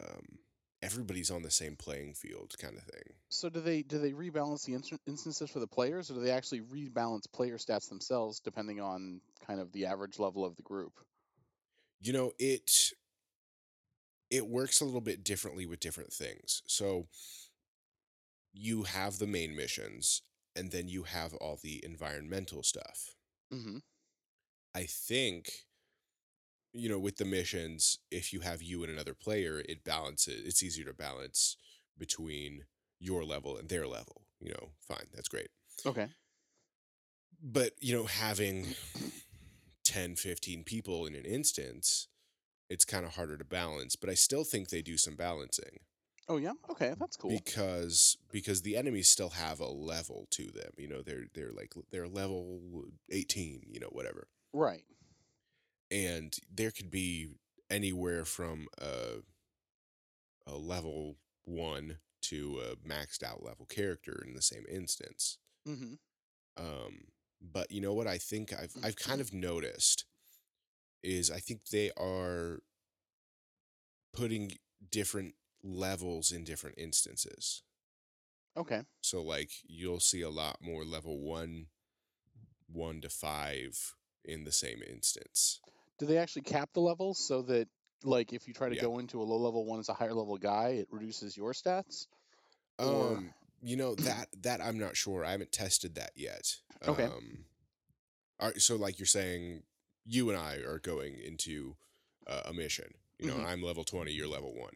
[0.00, 0.38] Um,
[0.82, 3.14] everybody's on the same playing field, kind of thing.
[3.28, 6.30] So do they do they rebalance the instan- instances for the players, or do they
[6.30, 10.92] actually rebalance player stats themselves depending on kind of the average level of the group?
[12.00, 12.92] You know it.
[14.30, 16.62] It works a little bit differently with different things.
[16.66, 17.06] So
[18.54, 20.22] you have the main missions,
[20.56, 23.14] and then you have all the environmental stuff.
[23.52, 23.78] Mm-hmm.
[24.74, 25.50] I think,
[26.72, 30.46] you know, with the missions, if you have you and another player, it balances.
[30.46, 31.56] It's easier to balance
[31.98, 32.64] between
[32.98, 34.22] your level and their level.
[34.40, 35.48] You know, fine, that's great.
[35.84, 36.08] Okay.
[37.42, 38.74] But, you know, having
[39.84, 42.08] 10, 15 people in an instance,
[42.68, 43.96] it's kind of harder to balance.
[43.96, 45.80] But I still think they do some balancing
[46.28, 46.52] Oh yeah.
[46.70, 47.30] Okay, that's cool.
[47.30, 50.70] because because the enemies still have a level to them.
[50.76, 54.28] You know, they're they're like they're level 18, you know, whatever.
[54.52, 54.84] right.
[55.92, 57.28] And there could be
[57.70, 59.22] anywhere from a
[60.46, 65.38] a level one to a maxed out level character in the same instance.
[65.68, 65.94] Mm-hmm.
[66.56, 67.04] Um,
[67.40, 70.04] but you know what I think I've I've kind of noticed
[71.02, 72.60] is I think they are
[74.12, 74.52] putting
[74.90, 77.62] different levels in different instances.
[78.56, 78.82] Okay.
[79.00, 81.66] So like you'll see a lot more level one,
[82.70, 85.60] one to five in the same instance.
[85.98, 87.68] Do they actually cap the levels so that
[88.04, 88.82] like if you try to Yeah.
[88.82, 92.06] go into a low level one as a higher level guy, it reduces your stats?
[92.78, 95.24] Or- Um, you know that that I'm not sure.
[95.24, 96.56] I haven't tested that yet.
[96.86, 97.04] Okay.
[97.04, 97.44] Um,
[98.40, 99.62] are, so like you're saying,
[100.04, 101.76] you and I are going into
[102.26, 102.92] uh, a mission.
[103.18, 103.46] You know, Mhm.
[103.46, 104.12] I'm level twenty.
[104.12, 104.74] You're level one.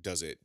[0.00, 0.40] Does it,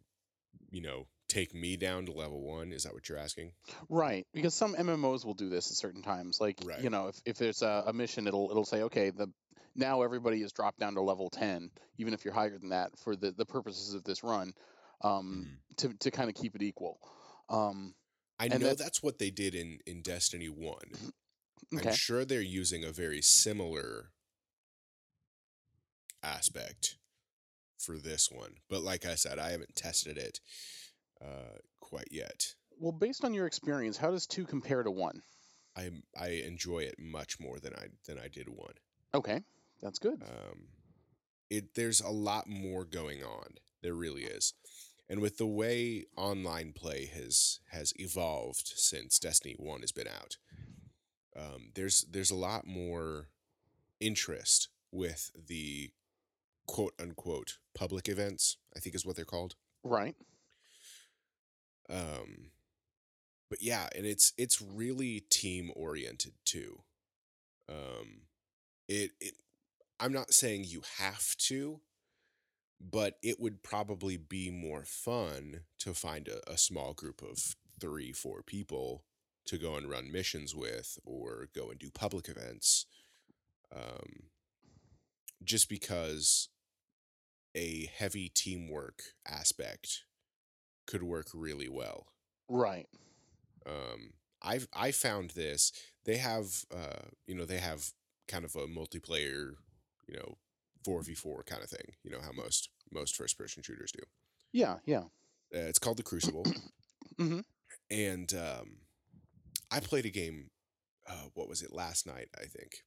[0.70, 2.72] you know, take me down to level one?
[2.74, 3.54] Is that what you're asking?
[3.90, 6.40] Right, because some MMOs will do this at certain times.
[6.40, 6.82] Like Right.
[6.84, 9.32] you know, if, if there's a, a mission, it'll it'll say, okay, the
[9.76, 13.16] now everybody is dropped down to level ten, even if you're higher than that for
[13.16, 14.54] the, the purposes of this run.
[15.04, 15.78] um, Mhm.
[15.78, 17.00] to to kind of keep it equal.
[17.50, 17.96] Um,
[18.38, 20.78] I know that's- that's what they did in in Destiny 1.
[21.76, 21.90] okay.
[21.90, 24.12] I'm sure they're using a very similar
[26.24, 26.98] aspect
[27.80, 28.58] for this one.
[28.70, 30.40] But like I said, I haven't tested it
[31.20, 32.54] uh, quite yet.
[32.78, 35.24] Well, based on your experience, how does two compare to one?
[35.76, 38.74] I I enjoy it much more than I than I did one.
[39.14, 39.42] Okay,
[39.82, 40.22] that's good.
[40.24, 40.68] Um,
[41.50, 43.56] it there's a lot more going on.
[43.82, 44.54] There really is.
[45.10, 50.38] And with the way online play has has evolved since Destiny 1 has been out,
[51.36, 53.28] um, there's there's a lot more
[54.00, 55.92] interest with the
[56.66, 59.56] quote unquote public events, I think is what they're called.
[59.84, 60.16] Right.
[61.90, 62.52] Um,
[63.50, 66.84] but yeah, and it's it's really team oriented too.
[67.68, 68.22] Um,
[68.88, 69.34] it it
[70.02, 71.82] I'm not saying you have to,
[72.80, 78.12] but it would probably be more fun to find a, a small group of three,
[78.12, 79.04] four people
[79.46, 82.86] to go and run missions with or go and do public events.
[83.74, 84.24] Um,
[85.44, 86.50] just because
[87.56, 90.04] a heavy teamwork aspect
[90.88, 92.08] could work really well.
[92.50, 92.88] Right.
[93.66, 95.72] Um, I've I found this.
[96.06, 97.92] They have uh, you know, they have
[98.28, 99.54] kind of a multiplayer,
[100.12, 100.38] you know,
[100.86, 101.94] four v four kind of thing.
[102.04, 104.04] You know how most most first person shooters do.
[104.52, 104.78] Yeah.
[104.86, 105.04] Yeah.
[105.54, 106.46] Uh, it's called the Crucible,
[107.20, 107.44] Mhm.
[107.90, 108.78] and um,
[109.72, 110.50] I played a game.
[111.08, 112.30] Uh, what was it last night?
[112.38, 112.84] I think,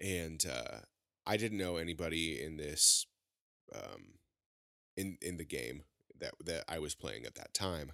[0.00, 0.78] and uh,
[1.26, 3.06] I didn't know anybody in this,
[3.74, 4.14] um,
[4.96, 5.82] in in the game
[6.18, 7.92] that that I was playing at that time,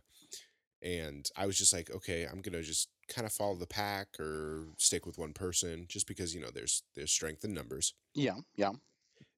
[0.82, 4.66] and I was just like, okay, I'm gonna just kind of follow the pack or
[4.78, 8.36] stick with one person, just because you know there's there's strength in numbers, Yeah.
[8.56, 8.72] Yeah.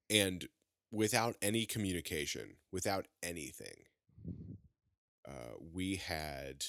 [0.09, 0.47] and
[0.91, 3.83] without any communication, without anything,
[5.27, 6.63] uh, we had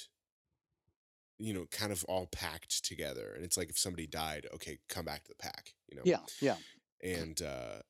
[1.38, 5.04] you know kind of all packed together and it's like if somebody died okay come
[5.04, 6.18] back to the pack you know Yeah.
[6.40, 6.56] Yeah.
[7.00, 7.82] and uh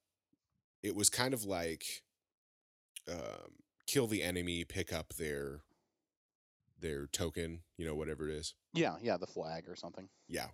[0.83, 2.03] it was kind of like
[3.11, 3.55] um
[3.87, 5.61] kill the enemy pick up their
[6.81, 8.97] their token you know whatever it is Yeah.
[9.03, 9.17] Yeah.
[9.17, 10.09] The flag or something.
[10.29, 10.49] yeah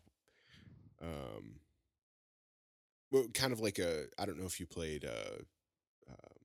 [1.02, 1.56] um
[3.10, 5.42] well kind of like a i don't know if you played uh
[6.08, 6.38] um,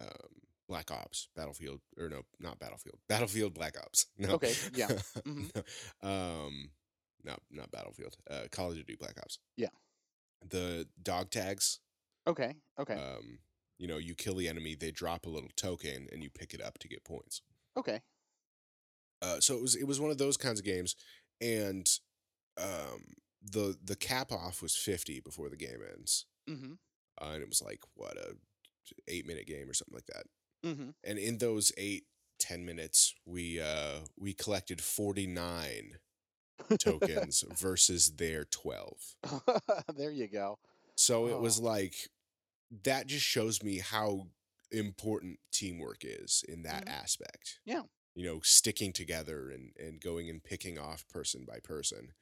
[0.00, 0.32] um
[0.68, 4.88] black ops battlefield or no not battlefield battlefield black ops no Okay, yeah,
[5.18, 5.50] mhm.
[6.02, 6.70] um
[7.24, 9.68] not not battlefield uh call of duty black ops Yeah.
[10.48, 11.80] the dog tags
[12.26, 12.54] Okay.
[12.80, 12.94] Okay.
[12.94, 13.38] um
[13.78, 16.60] you know you kill the enemy they drop a little token and you pick it
[16.62, 17.42] up to get points
[17.76, 18.00] okay.
[19.22, 20.94] uh, so it was it was one of those kinds of games,
[21.40, 21.86] and
[22.60, 23.02] um,
[23.42, 26.72] the the cap off was fifty before the game ends, Mm-hmm.
[27.20, 28.34] uh, and it was like what a
[29.08, 30.24] eight minute game or something like that.
[30.68, 30.90] Mm-hmm.
[31.04, 32.04] And in those eight
[32.38, 35.92] ten minutes, we uh, we collected forty nine
[36.78, 39.16] tokens versus their twelve.
[39.96, 40.58] there you go.
[40.94, 41.64] So it was Oh.
[41.64, 41.94] like
[42.84, 44.28] that just shows me how
[44.70, 46.90] important teamwork is in that Mhm.
[46.90, 47.60] aspect.
[47.64, 47.82] Yeah.
[48.14, 52.14] You know, sticking together and and going and picking off person by person.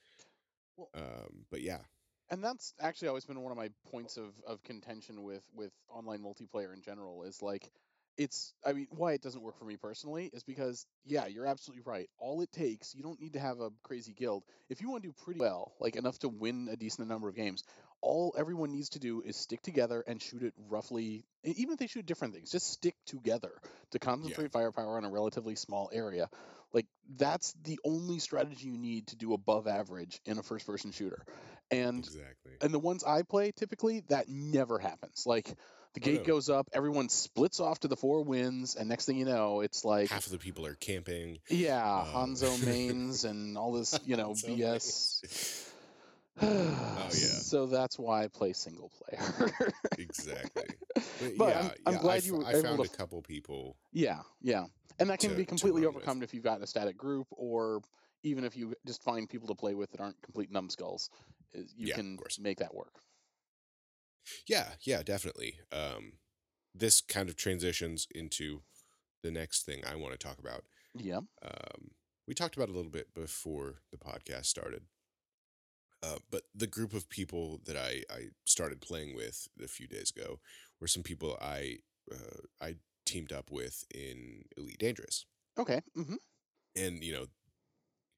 [0.77, 1.85] Well- um, but yeah,
[2.31, 6.21] and that's actually always been one of my points of, of contention with with online
[6.21, 7.71] multiplayer in general is like
[8.17, 11.83] it's i mean why it doesn't work for me personally is because yeah you're absolutely
[11.85, 15.03] right all it takes you don't need to have a crazy guild if you want
[15.03, 17.65] to do pretty well like enough to win a decent number of games
[18.05, 21.87] all everyone needs to do is stick together and shoot it roughly even if they
[21.87, 23.53] shoot different things just stick together
[23.91, 26.29] to concentrate firepower on a relatively small area
[26.73, 26.87] like
[27.17, 31.25] that's the only strategy you need to do above average in a first person shooter
[31.71, 32.53] and exactly.
[32.61, 35.25] and the ones I play typically that never happens.
[35.27, 35.49] Like
[35.95, 36.25] the Oh, gate no.
[36.25, 39.85] goes up, everyone splits off to the four winds, and next thing you know, it's
[39.85, 41.39] like Half of the people are camping.
[41.49, 45.74] yeah, uh, Hanzo mains and all this, you know, BS.
[46.43, 47.39] Oh, yeah.
[47.39, 49.51] So that's why I play single player.
[49.99, 50.65] exactly.
[50.95, 51.05] But,
[51.39, 53.23] But yeah, I'm- I'm yeah, glad f- you were I able found to a couple
[53.23, 53.77] people.
[53.93, 54.67] yeah, yeah,
[54.99, 56.03] and that can To- be completely run with.
[56.03, 57.83] overcome if you've got a static group, or
[58.23, 61.11] even if you just find people to play with that aren't complete numbskulls.
[61.53, 62.95] is- You Yeah, can make that work.
[64.47, 65.61] Yeah, yeah, definitely.
[65.71, 66.15] Um,
[66.75, 68.63] this kind of transitions into
[69.23, 70.65] the next thing I want to talk about.
[70.95, 71.21] Yeah.
[71.43, 71.91] Um,
[72.27, 74.83] we talked about a little bit before the podcast started.
[76.05, 80.13] Uh, but the group of people that I, I started playing with a few days
[80.15, 80.39] ago
[80.81, 81.79] were some people I
[82.13, 82.75] uh, I
[83.07, 85.25] teamed up with in Elite Dangerous,
[85.59, 85.81] Okay.
[85.95, 86.17] hmm
[86.77, 87.27] and you know,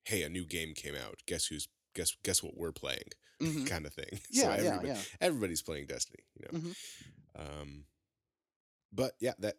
[0.04, 1.20] hey, a new game came out.
[1.26, 3.08] Guess who's guess guess what we're playing,
[3.40, 4.18] hmm kind of thing.
[4.30, 4.42] Yeah.
[4.48, 4.54] yeah.
[4.56, 5.02] everybody- Yeah.
[5.20, 6.58] everybody's playing Destiny, you know.
[6.58, 6.74] Mhm.
[7.38, 7.84] Um,
[8.92, 9.56] but yeah, that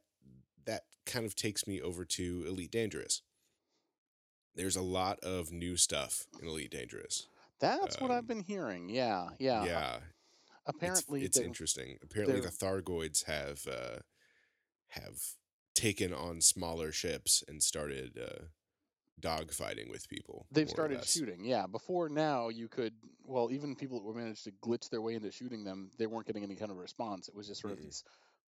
[0.66, 3.22] that kind of takes me over to Elite Dangerous.
[4.56, 7.28] There's a lot of new stuff in Elite Dangerous.
[7.60, 8.89] That's what Um, I've been hearing.
[8.89, 9.65] Yeah, yeah.
[9.65, 10.00] yeah,
[10.65, 11.98] Apparently, it's, they're- interesting.
[12.04, 14.00] Apparently, the Thargoids have uh,
[14.89, 15.17] have
[15.76, 18.46] taken on smaller ships and started uh,
[19.22, 20.46] dogfighting with people.
[20.52, 21.43] they've started shooting.
[21.43, 22.93] Yeah, before now you could.
[23.24, 26.28] Well, even people that were managed to glitch their way into shooting them, they weren't
[26.28, 27.28] getting any kind of response.
[27.28, 27.84] It was just sort of Mm-mm.
[27.84, 28.04] these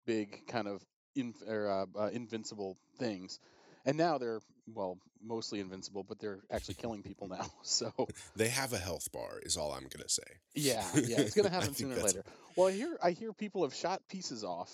[0.05, 3.39] big kind of inf- or, uh, uh, invincible things.
[3.87, 7.47] And now they're well, mostly invincible, but they're actually killing people now.
[7.63, 7.91] So
[8.35, 10.23] They have a health bar, is all I'm gonna say.
[10.53, 12.23] yeah, yeah, it's gonna happen sooner or later.
[12.55, 14.71] Well, I hear I hear people have shot pieces off,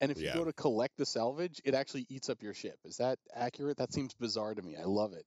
[0.00, 0.34] and if you Yeah.
[0.34, 2.78] go to collect the salvage, it actually eats up your ship.
[2.84, 3.78] Is that accurate?
[3.78, 4.76] That seems bizarre to me.
[4.76, 5.24] I love it.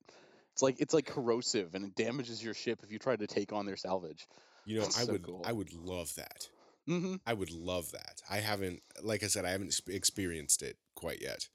[0.53, 3.53] It's like it's like corrosive and it damages your ship if you try to take
[3.53, 4.27] on their salvage.
[4.65, 5.41] You know, That's I so would cool.
[5.45, 6.49] I would love that.
[6.89, 7.15] Mm-hmm.
[7.25, 8.21] I would love that.
[8.29, 11.47] I haven't, like I said, I haven't experienced it quite yet.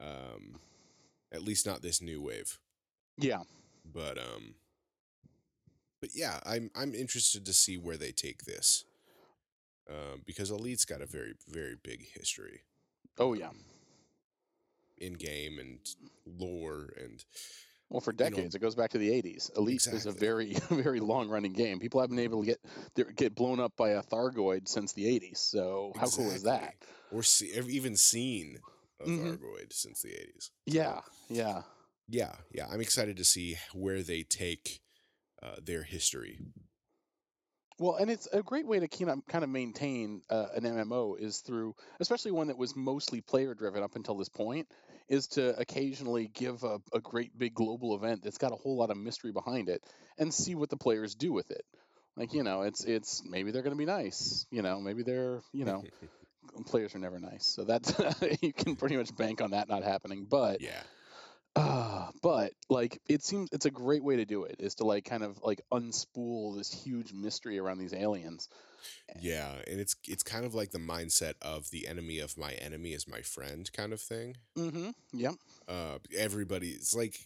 [0.00, 0.56] Um,
[1.34, 2.58] at least not this new wave.
[3.18, 3.42] Yeah.
[3.84, 4.54] But um,
[6.00, 8.84] but yeah, I'm I'm interested to see where they take this.
[9.90, 12.62] Um, because Elite's got a very very big history
[13.18, 13.50] Oh yeah.
[14.96, 15.78] in game and
[16.26, 17.22] lore and
[17.90, 19.54] Well, for you know- decades, it goes back to the '80s.
[19.58, 21.80] Elite is a very, very long-running game.
[21.80, 22.56] People haven't been able to
[22.94, 25.36] get get blown up by a Thargoid since the '80s.
[25.36, 26.74] So how cool is that?
[27.12, 28.58] Or see, even seen
[29.02, 29.38] Mhm.
[29.38, 30.50] Thargoid since the 80s.
[30.66, 31.62] Yeah, yeah.
[32.08, 34.80] Yeah, yeah, I'm excited to see where they take
[35.42, 36.38] uh, their history.
[37.78, 41.16] Well, and it's a great way to kind of, kind of maintain uh, an MMO
[41.18, 44.68] is through, especially one that was mostly player driven up until this point,
[45.08, 48.90] is to occasionally give a, a great big global event that's got a whole lot
[48.90, 49.82] of mystery behind it
[50.18, 51.64] and see what the players do with it.
[52.16, 54.46] Like you know, it's it's maybe they're going to be nice.
[54.52, 55.82] You know, maybe they're you know
[56.66, 57.94] players are never nice, so that's
[58.42, 60.26] you can pretty much bank on that not happening.
[60.28, 60.82] But yeah,
[61.56, 65.04] uh, but like it seems it's a great way to do it is to like
[65.04, 68.48] kind of like unspool this huge mystery around these aliens.
[69.20, 72.92] yeah, and it's it's kind of like the mindset of the enemy of my enemy
[72.92, 74.36] is my friend kind of thing.
[74.56, 74.90] Mm-hmm.
[75.12, 75.34] Yep.
[75.68, 77.18] Uh, everybody, it's like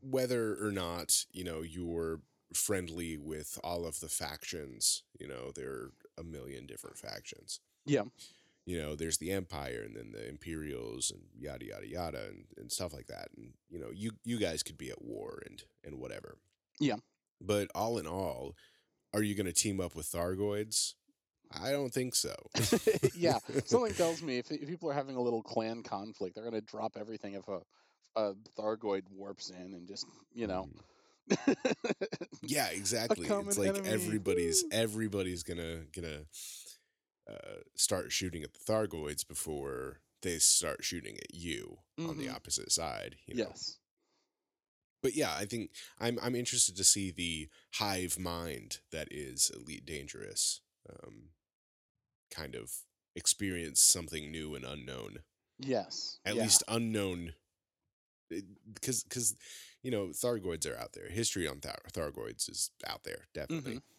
[0.00, 2.20] whether or not you know you're
[2.54, 5.02] friendly with all of the factions.
[5.18, 7.60] You know, there are a million different factions.
[7.86, 8.04] Yeah.
[8.66, 12.72] You know, there's the Empire and then the Imperials and yada yada yada and, and
[12.72, 13.28] stuff like that.
[13.36, 16.38] And you know, you you guys could be at war and and whatever.
[16.80, 16.96] Yeah.
[17.40, 18.54] But all in all,
[19.12, 20.94] are you going to team up with Thargoids?
[21.52, 22.34] I don't think so.
[23.14, 23.38] yeah.
[23.64, 26.66] Something tells me if, if people are having a little clan conflict, they're going to
[26.66, 27.60] drop everything if a,
[28.16, 30.68] a Thargoid warps in and just you know.
[30.68, 30.80] Mm-hmm.
[32.42, 33.26] yeah, exactly.
[33.26, 33.88] It's like enemy.
[33.88, 36.20] everybody's everybody's gonna gonna
[37.30, 42.34] uh, start shooting at the Thargoids before they start shooting at you on the Mhm.
[42.34, 43.16] opposite side.
[43.26, 43.44] You know?
[43.48, 43.78] yes.
[45.02, 49.84] but yeah, I think I'm I'm interested to see the hive mind that is Elite
[49.84, 51.30] Dangerous, um,
[52.30, 52.72] kind of
[53.14, 55.18] experience something new and unknown.
[55.58, 56.18] Yes.
[56.24, 56.42] At yeah.
[56.44, 57.34] least unknown,
[58.72, 59.36] because because
[59.82, 61.08] you know Thargoids are out there.
[61.10, 63.93] History on Thar- Thargoids is out there definitely, Mm-hmm.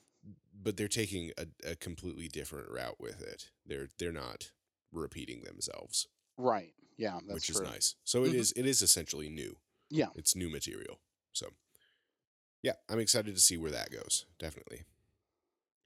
[0.54, 3.50] But they're taking a, a completely different route with it.
[3.66, 4.52] They're they're not
[4.92, 6.08] repeating themselves,
[6.38, 6.74] Right.
[6.98, 7.20] Yeah.
[7.28, 7.66] That's which true.
[7.66, 7.96] is nice.
[8.06, 8.36] So it Mhm.
[8.36, 9.58] is it is essentially new.
[9.90, 10.08] Yeah.
[10.16, 11.00] it's new material.
[11.34, 11.50] So,
[12.64, 14.26] yeah, I'm excited to see where that goes.
[14.40, 14.84] Definitely.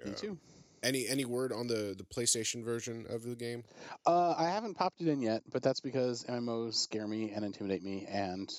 [0.06, 0.40] Me Um, too.
[0.82, 3.66] Any any word on the the PlayStation version of the game?
[4.06, 7.84] Uh, I haven't popped it in yet, but that's because MMOs scare me and intimidate
[7.84, 8.50] me, and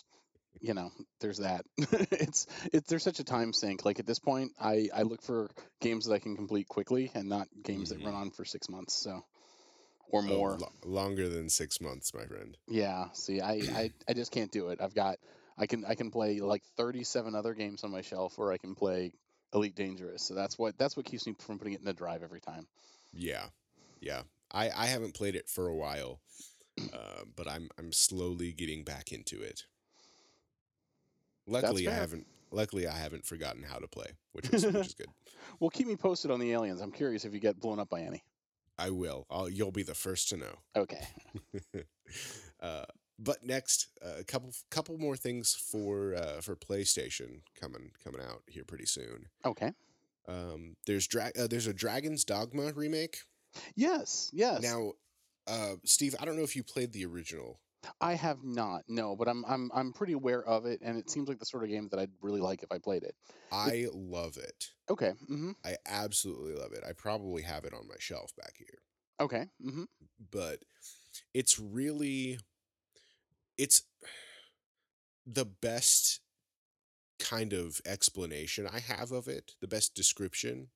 [0.60, 1.64] you know, there's that.
[1.78, 3.84] it's it's there's such a time sink.
[3.84, 7.28] Like at this point, I I look for games that I can complete quickly and
[7.28, 9.24] not games that run on for six months, so
[10.10, 10.58] or Oh, more.
[10.58, 12.56] lo- longer than six months, my friend.
[12.66, 13.06] Yeah.
[13.12, 14.80] See, I, I I just can't do it.
[14.80, 15.18] I've got
[15.56, 18.74] I can I can play like 37 other games on my shelf, or I can
[18.74, 19.12] play
[19.54, 20.22] Elite Dangerous.
[20.22, 22.66] So that's what that's what keeps me from putting it in the drive every time.
[23.12, 23.46] Yeah,
[24.00, 24.22] yeah.
[24.52, 26.20] I I haven't played it for a while,
[26.92, 29.64] uh, but I'm I'm slowly getting back into it.
[31.46, 32.26] Luckily, I haven't.
[32.52, 35.08] Luckily, I haven't forgotten how to play, which is which is good.
[35.58, 36.80] Well, keep me posted on the aliens.
[36.80, 38.22] I'm curious if you get blown up by any.
[38.78, 39.26] I will.
[39.30, 40.58] I'll, you'll be the first to know.
[40.76, 41.06] Okay.
[42.60, 42.84] uh,
[43.18, 48.64] but next, a couple couple more things for uh, for PlayStation coming coming out here
[48.64, 49.26] pretty soon.
[49.44, 49.72] Okay.
[50.28, 53.18] Um, there's dra- uh, there's a Dragon's Dogma remake
[53.74, 54.30] Yes.
[54.32, 54.62] Yes.
[54.62, 54.92] now.
[55.46, 57.58] Uh, Steve, I don't know if you played the original.
[58.00, 58.82] I have not.
[58.88, 61.64] No, but I'm I'm I'm pretty aware of it, and it seems like the sort
[61.64, 63.14] of game that I'd really like if I played it.
[63.50, 64.68] I love it.
[64.90, 65.12] Okay.
[65.30, 65.52] Mm-hmm.
[65.64, 66.84] I absolutely love it.
[66.86, 68.78] I probably have it on my shelf back here.
[69.20, 69.46] Okay.
[69.64, 69.84] Mm-hmm.
[70.30, 70.60] But
[71.34, 72.38] it's really
[73.56, 73.82] it's
[75.26, 76.20] the best
[77.18, 80.68] kind of explanation I have of it, the best description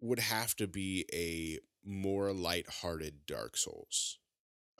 [0.00, 4.18] would have to be a more light-hearted Dark Souls.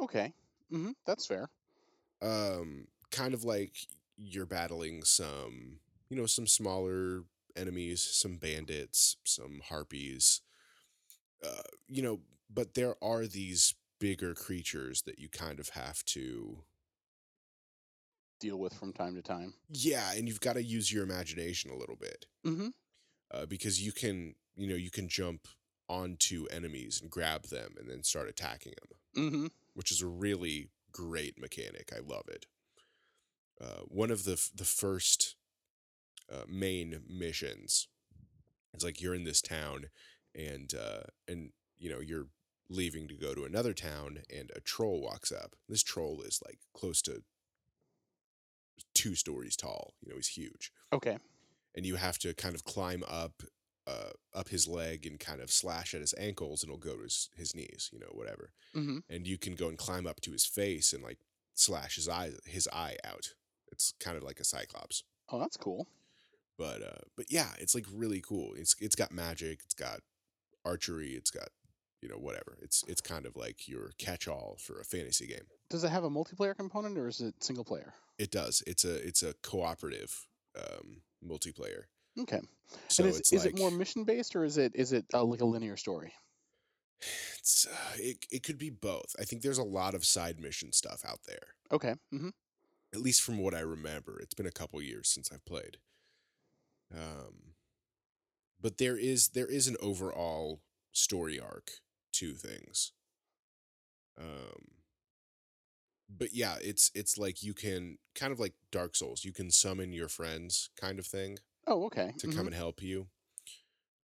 [0.00, 0.32] Okay.
[0.70, 1.48] Hmm That's fair.
[2.22, 3.76] Um kind of like
[4.16, 7.22] you're battling some, you know, some smaller
[7.56, 10.40] enemies, some bandits, some harpies.
[11.44, 12.20] Uh, you know,
[12.52, 16.64] but there are these bigger creatures that you kind of have to
[18.38, 19.54] Deal with from time to time.
[19.70, 22.26] yeah, and you've got to use your imagination a little bit.
[22.44, 22.68] hmm
[23.32, 25.48] uh, because you can you know you can jump
[25.88, 28.72] onto enemies and grab them and then start attacking
[29.14, 29.46] them hmm
[29.76, 31.92] which is a really great mechanic.
[31.94, 32.46] I love it.
[33.60, 35.36] Uh, one of the f- the first
[36.32, 37.86] uh, main missions
[38.74, 39.86] is like you're in this town
[40.34, 42.26] and uh, and you know you're
[42.68, 45.54] leaving to go to another town and a troll walks up.
[45.68, 47.22] This troll is like close to
[48.94, 50.72] two stories tall you know he's huge.
[50.92, 51.18] Okay.
[51.74, 53.42] and you have to kind of climb up
[53.86, 57.02] uh, up his leg and kind of slash at his ankles and it'll go to
[57.04, 58.50] his, his knees you know whatever.
[58.74, 61.18] Hmm and you can go and climb up to his face and like
[61.54, 63.34] slash his eye his eye out.
[63.72, 65.02] It's kind of like a cyclops.
[65.30, 65.86] Oh, that's cool.
[66.58, 68.54] but uh but yeah it's like really cool.
[68.56, 70.00] It's it's got magic it's got
[70.64, 71.48] archery it's got
[72.02, 72.58] you know whatever.
[72.62, 75.46] It's it's kind of like your catch-all for a fantasy game.
[75.70, 77.94] Does it have a multiplayer component or is it single player?
[78.18, 78.62] it does.
[78.66, 80.26] It's a it's a cooperative
[80.56, 81.84] um multiplayer
[82.18, 82.40] Okay.
[82.88, 85.24] so and is, is like it more mission based or is it is it uh,
[85.24, 86.12] like a linear story?
[87.38, 89.14] It's uh, it it could be both.
[89.18, 91.54] I think there's a lot of side mission stuff out there.
[91.70, 91.94] Okay.
[92.10, 92.30] hmm
[92.92, 94.18] At least from what I remember.
[94.18, 95.78] It's been a couple years since I've played.
[96.92, 97.54] Um
[98.60, 100.62] but there is there is an overall
[100.92, 101.80] story arc
[102.12, 102.92] to things.
[104.18, 104.82] Um
[106.08, 109.92] but yeah, it's it's like you can kind of like Dark Souls, you can summon
[109.92, 112.12] your friends kind of thing Oh, okay.
[112.18, 112.36] to mhm.
[112.36, 113.08] come and help you.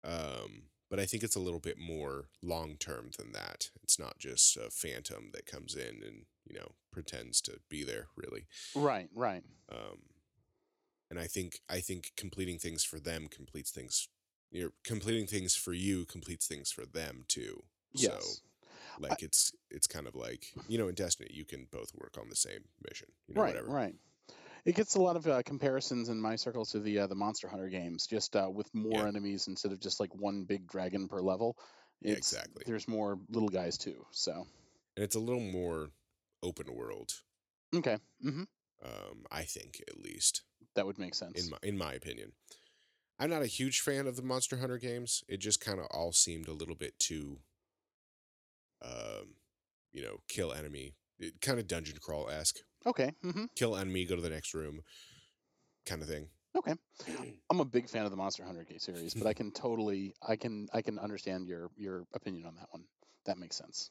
[0.03, 3.70] Um, but I think it's a little bit more long term than that.
[3.84, 8.07] It's not just a phantom that comes in and you know pretends to be there.
[8.16, 8.45] Really,
[8.76, 9.09] Right.
[9.14, 9.43] Right.
[9.72, 9.99] um,
[11.09, 14.07] and I think I think completing things for them completes things.
[14.51, 17.64] You're completing things for you completes things for them too.
[17.95, 18.41] So Yes.
[18.99, 22.30] like it's it's kind of like you know in Destiny you can both work on
[22.30, 23.09] the same mission.
[23.28, 23.53] You know, right.
[23.53, 23.72] whatever.
[23.72, 23.95] Right.
[24.66, 27.47] It gets a lot of uh, comparisons in my circles to the uh, the Monster
[27.47, 29.07] Hunter games, just uh, with more Yeah.
[29.07, 31.57] enemies instead of just like one big dragon per level.
[32.01, 32.64] Yeah, exactly.
[32.66, 34.05] There's more little guys too.
[34.12, 34.45] So
[34.95, 35.89] And it's a little more
[36.43, 37.12] open world.
[37.76, 37.97] okay.
[38.22, 38.43] hmm
[38.84, 40.43] Um, I think at least.
[40.76, 41.43] That would make sense.
[41.43, 42.34] in my in my opinion.
[43.20, 45.24] I'm not a huge fan of the Monster Hunter games.
[45.28, 47.39] It just kind of all seemed a little bit too,
[48.82, 49.36] um,
[49.91, 50.95] you know, kill enemy,
[51.41, 52.57] kind of dungeon crawl esque.
[52.86, 53.13] Okay.
[53.23, 53.45] Mm-hmm.
[53.55, 54.82] Kill enemy, go to the next room,
[55.86, 56.27] kind of thing.
[56.57, 56.75] Okay.
[57.49, 60.67] I'm a big fan of the Monster Hunter series, but I can totally, I can,
[60.73, 62.84] I can understand your your opinion on that one.
[63.25, 63.89] That makes sense.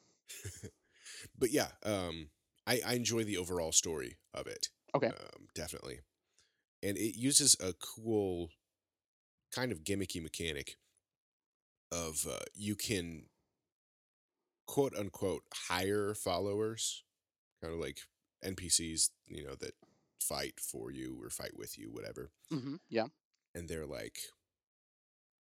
[1.37, 2.29] but yeah, um,
[2.67, 4.67] I I enjoy the overall story of it.
[4.93, 5.07] Okay.
[5.07, 5.99] um, definitely,
[6.83, 8.49] and it uses a cool
[9.53, 10.77] kind of gimmicky mechanic
[11.91, 13.23] of uh, you can
[14.67, 17.03] quote unquote hire followers,
[17.61, 17.99] kind of like
[18.45, 19.73] NPCs, you know, that
[20.19, 22.31] fight for you or fight with you, whatever.
[22.51, 23.07] hmm Yeah.
[23.55, 24.17] And they're like,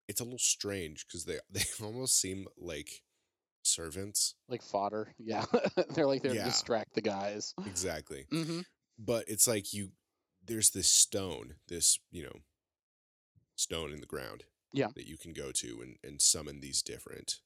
[0.07, 3.01] it's a little strange because they they almost seem like
[3.63, 4.35] servants.
[4.47, 5.13] Like fodder.
[5.19, 5.45] Yeah.
[5.93, 6.45] They're like there Yeah.
[6.45, 7.53] to distract the guys.
[7.65, 8.25] Exactly.
[8.31, 8.61] hmm
[9.01, 9.91] but it's like you
[10.45, 12.39] there's this stone this you know
[13.55, 14.43] stone in the ground
[14.73, 14.87] Yeah.
[14.95, 17.39] that you can go to and, and summon these different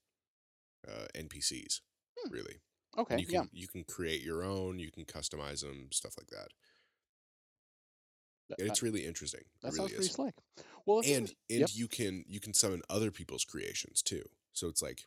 [0.88, 1.82] uh, npcs
[2.18, 2.32] Hmm.
[2.34, 2.62] really
[2.98, 3.16] Okay.
[3.16, 3.44] and you can yeah.
[3.52, 6.50] you can create your own you can customize them stuff like that
[8.50, 10.36] That, and it's really interesting it that really sounds pretty is slick.
[10.86, 11.70] Well, and seems- and yep.
[11.74, 14.24] you can you can summon other people's creations too
[14.54, 15.02] so it's like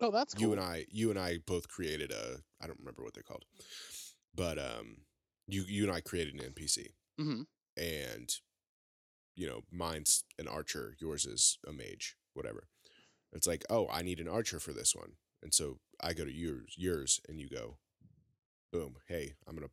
[0.00, 0.42] Oh, that's cool.
[0.42, 3.44] you and i you and i both created a i don't remember what they're called
[4.34, 4.98] but um
[5.48, 6.86] you you and i created an npc
[7.18, 7.42] hmm
[7.76, 8.30] and
[9.34, 12.68] you know mine's an archer yours is a mage whatever
[13.32, 15.12] it's like oh i need an archer for this one
[15.42, 17.76] and so i go to yours yours and you go
[18.72, 19.68] boom hey i'm gonna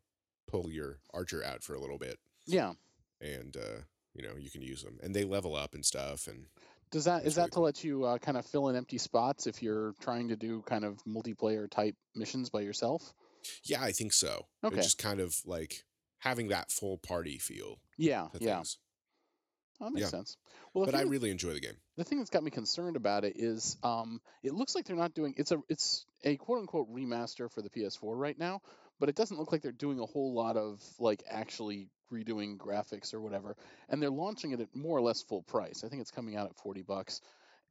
[0.48, 2.74] pull your archer out for a little bit Yeah.
[3.22, 3.82] and uh
[4.14, 6.46] you know you can use them and they level up and stuff and
[6.92, 9.62] Does That's is that to let you uh, kind of fill in empty spots if
[9.62, 13.14] you're trying to do kind of multiplayer type missions by yourself?
[13.64, 14.78] yeah i think so Okay.
[14.78, 15.84] it's just kind of like
[16.20, 18.28] having that full party feel Yeah.
[18.40, 18.58] Yeah.
[18.58, 18.78] things
[19.80, 20.12] That makes Yeah.
[20.12, 20.38] sense.
[20.74, 21.76] Well, But I really enjoy the game.
[21.98, 25.14] the thing that's got me concerned about it is, um, it looks like they're not
[25.14, 25.34] doing.
[25.38, 28.62] It's a it's a quote unquote remaster for the PS4 right now,
[29.00, 33.14] but it doesn't look like they're doing a whole lot of like actually redoing graphics
[33.14, 33.56] or whatever.
[33.90, 35.84] And they're launching it at more or less full price.
[35.84, 37.22] I think it's coming out at forty bucks.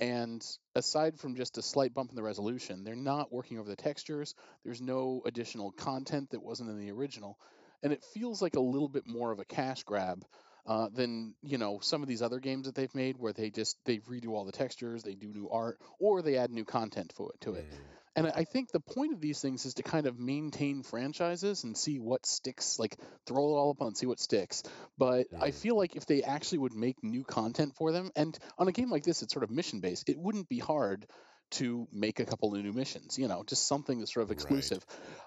[0.01, 0.45] And
[0.75, 4.35] aside from just a slight bump in the resolution, they're not working over the textures.
[4.65, 7.39] There's no additional content that wasn't in the original,
[7.83, 10.25] and it feels like a little bit more of a cash grab
[10.67, 13.79] uh, than you know some of these other games that they've made, where they just
[13.85, 17.33] they redo all the textures, they do new art, or they add new content for
[17.33, 17.67] it to it.
[17.67, 17.95] Mm.
[18.17, 21.77] And I think the point of these things is to kind of maintain franchises and
[21.77, 22.97] see what sticks, like
[23.27, 24.63] throw it all up on see what sticks.
[24.97, 25.51] But I Mhm.
[25.51, 28.91] feel like if they actually would make new content for them, and on a game
[28.91, 31.07] like this, it's sort of mission based, it wouldn't be hard
[31.53, 34.31] to make a couple of new missions, you know, just something that's sort of Right.
[34.31, 34.85] exclusive,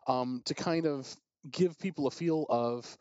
[0.07, 1.13] um, to kind of
[1.49, 2.97] give people a feel of,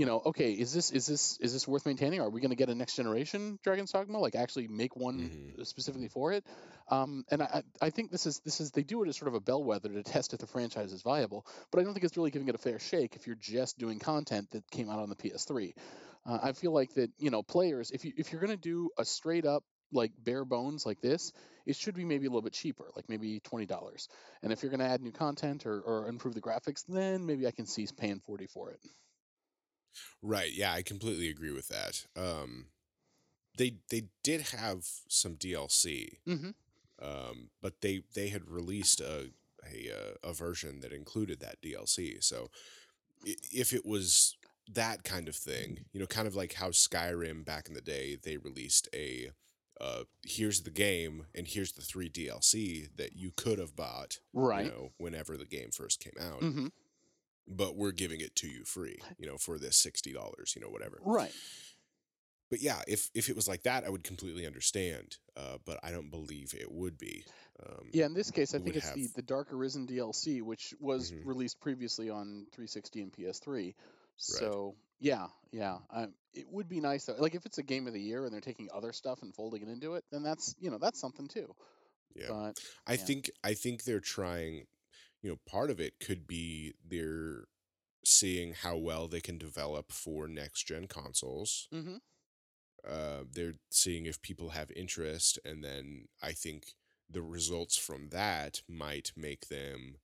[0.00, 2.20] you know, okay, is this is this is this worth maintaining?
[2.20, 4.18] Are we going to get a next generation Dragon's Dogma?
[4.18, 5.18] Like actually make one
[5.58, 5.66] Mhm.
[5.66, 6.44] specifically for it?
[6.88, 7.46] Um, and I,
[7.82, 9.90] I I think this is this is they do it as sort of a bellwether
[9.90, 12.54] to test if the franchise is viable, but I don't think it's really giving it
[12.54, 15.74] a fair shake if you're just doing content that came out on the PS3.
[16.24, 18.88] Uh, I feel like that you know players if you if you're going to do
[18.98, 21.32] a straight up like bare bones like this,
[21.66, 24.08] it should be maybe a little bit cheaper, like maybe twenty dollars.
[24.42, 27.46] And if you're going to add new content or, or improve the graphics, then maybe
[27.46, 28.80] I can see paying forty for it.
[30.22, 30.52] Right.
[30.52, 32.06] Yeah, I completely agree with that.
[32.16, 32.66] Um,
[33.56, 36.50] they they did have some DLC, Mm-hmm.
[37.04, 39.30] um, but they they had released a
[39.64, 42.22] a uh, a version that included that DLC.
[42.22, 42.50] So
[43.24, 44.36] if it was
[44.72, 48.16] that kind of thing, you know, kind of like how Skyrim back in the day,
[48.22, 49.30] they released a
[49.80, 54.66] uh, here's the game and here's the three DLC that you could have bought, Right.
[54.66, 56.66] you know, whenever the game first came out, Mm-hmm.
[57.50, 60.68] But we're giving it to you free, you know, for this sixty dollars, you know,
[60.68, 60.98] whatever.
[61.02, 61.32] Right.
[62.50, 65.18] But yeah, if if it was like that, I would completely understand.
[65.36, 67.24] Uh, but I don't believe it would be.
[67.64, 70.74] Um, Yeah, in this case, I think it's the, have- the Dark Arisen DLC, which
[70.80, 71.26] was Mhm.
[71.26, 73.74] released previously on 360 and PS3.
[74.16, 77.14] So yeah, yeah, um, it would be nice though.
[77.18, 79.62] Like if it's a game of the year and they're taking other stuff and folding
[79.62, 81.54] it into it, then that's you know that's something too.
[82.14, 82.26] yeah.
[82.28, 82.96] But I yeah.
[82.98, 84.66] think I think they're trying.
[85.22, 87.44] You know, part of it could be they're
[88.04, 91.68] seeing how well they can develop for next gen consoles.
[91.70, 91.96] hmm
[92.86, 96.74] Uh, they're seeing if people have interest, and then I think
[97.10, 99.98] the results from that might make them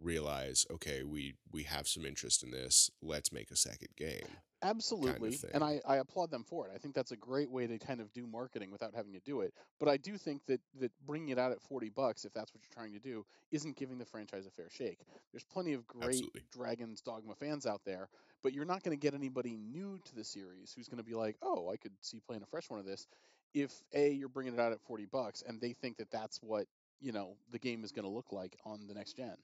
[0.00, 2.90] realize, okay, we we have some interest in this.
[3.00, 4.38] Let's make a second game.
[4.62, 5.50] Absolutely, thing.
[5.54, 6.72] and I, I applaud them for it.
[6.74, 9.42] I think that's a great way to kind of do marketing without having to do
[9.42, 9.54] it.
[9.78, 12.62] But I do think that that bringing it out at forty bucks, if that's what
[12.62, 14.98] you're trying to do, isn't giving the franchise a fair shake.
[15.32, 16.42] There's plenty of great Absolutely.
[16.52, 18.08] Dragon's Dogma fans out there,
[18.42, 21.14] but you're not going to get anybody new to the series who's going to be
[21.14, 23.06] like, oh, I could see playing a fresh one of this.
[23.54, 26.66] If a you're bringing it out at forty bucks, and they think that that's what
[27.00, 29.36] you know the game is going to look like on the next gen.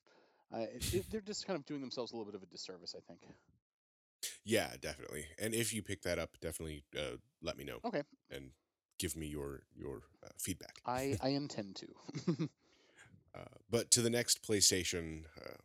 [0.53, 2.95] Uh, it, it, they're just kind of doing themselves a little bit of a disservice,
[2.97, 3.21] I think.
[4.45, 5.27] Yeah, definitely.
[5.39, 7.79] And if you pick that up, definitely uh, let me know.
[7.85, 8.03] Okay.
[8.31, 8.51] And
[8.99, 10.77] give me your your uh, feedback.
[10.87, 12.49] I I intend to.
[13.37, 15.57] Uh, but to the next PlayStation uh,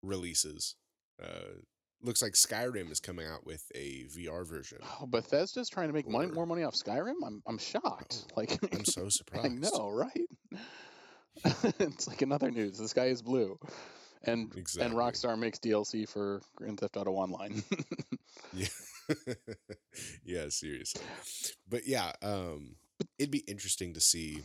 [0.00, 0.76] releases,
[1.20, 1.58] uh,
[2.02, 4.78] looks like Skyrim is coming out with a VR version.
[5.00, 7.14] Oh, Bethesda's trying to make money, more money off Skyrim.
[7.26, 8.26] I'm I'm shocked.
[8.30, 9.46] Oh, like I'm so surprised.
[9.46, 10.28] I know, right?
[11.80, 12.78] it's like another news.
[12.78, 13.58] The sky is blue,
[14.24, 14.86] and Exactly.
[14.86, 17.62] and Rockstar makes DLC for Grand Theft Auto Online.
[18.54, 18.66] Yeah.
[20.24, 21.02] yeah, seriously.
[21.68, 22.76] But yeah, um,
[23.18, 24.38] it'd be interesting to see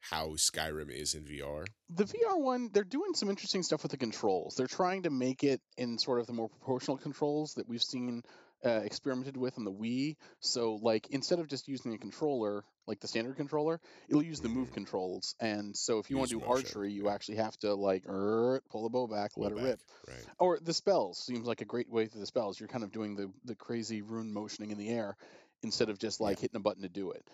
[0.00, 1.66] how Skyrim is in VR.
[1.90, 4.54] the VR one, they're doing some interesting stuff with the controls.
[4.56, 8.22] They're trying to make it in sort of the more proportional controls that we've seen
[8.66, 10.16] uh, experimented with on the Wii.
[10.40, 14.48] So, like, instead of just using a controller, like the standard controller, it'll use the
[14.48, 14.74] move Mhm.
[14.74, 15.34] controls.
[15.40, 18.60] And so, if you want to do motion, archery, you actually have to like er,
[18.70, 19.80] pull the bow back, let Pull it back, rip.
[20.08, 20.26] Right.
[20.40, 22.58] Or the spells seems like a great way through the spells.
[22.58, 25.16] You're kind of doing the the crazy rune motioning in the air
[25.62, 26.42] instead of just like Yeah.
[26.42, 27.26] hitting a button to do it.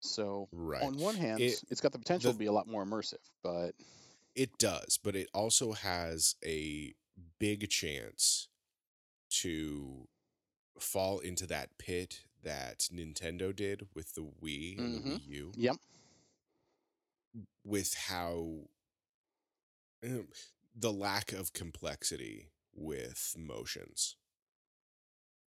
[0.00, 0.82] So Right.
[0.82, 3.20] on one hand, It- it's got the potential the- to be a lot more immersive,
[3.42, 3.74] but
[4.36, 6.94] It does, but it also has a
[7.38, 8.48] big chance
[9.40, 10.08] to
[10.80, 15.20] fall into that pit that Nintendo did with the Wii and the Mhm.
[15.20, 15.76] Wii U yep.
[17.64, 18.68] with how
[20.02, 20.28] um,
[20.74, 24.16] the lack of complexity with motions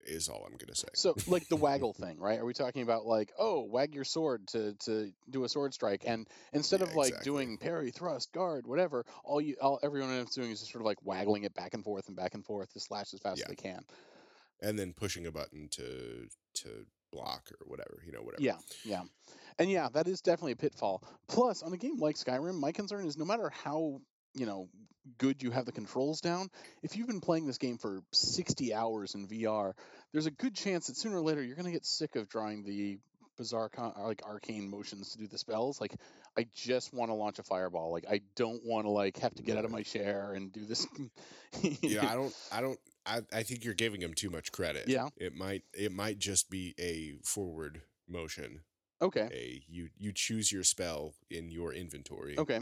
[0.03, 0.89] is all I'm gonna say.
[0.95, 2.39] So like the waggle thing, right?
[2.41, 6.03] Are we talking about like, oh, wag your sword to to do a sword strike,
[6.07, 7.31] and instead Yeah, of like exactly.
[7.31, 10.83] doing parry, thrust, guard, whatever, all you all everyone ends up doing is just sort
[10.83, 13.39] of like waggling it back and forth and back and forth to slash as fast
[13.39, 13.45] Yeah.
[13.45, 13.85] as they can.
[14.63, 16.69] And then pushing a button to to
[17.13, 18.43] block or whatever, you know, whatever.
[18.43, 19.03] Yeah, yeah.
[19.59, 21.03] And yeah, that is definitely a pitfall.
[21.29, 24.01] Plus, on a game like Skyrim, my concern is no matter how,
[24.35, 24.69] you know,
[25.19, 26.49] good you have the controls down,
[26.83, 29.73] if you've been playing this game for 60 hours in VR,
[30.13, 32.65] there's a good chance that sooner or later you're going to get sick of drawing
[32.65, 32.99] the
[33.37, 35.95] bizarre con- like arcane motions to do the spells like
[36.39, 39.43] i just want to launch a fireball like i don't want to like have to
[39.43, 40.87] get out of my chair and do this
[41.83, 44.89] yeah i don't i don't I, I think you're giving him too much credit.
[44.89, 45.09] Yeah.
[45.17, 48.61] it might it might just be a forward motion.
[49.03, 49.29] Okay.
[49.33, 52.61] A you you choose your spell in your inventory okay.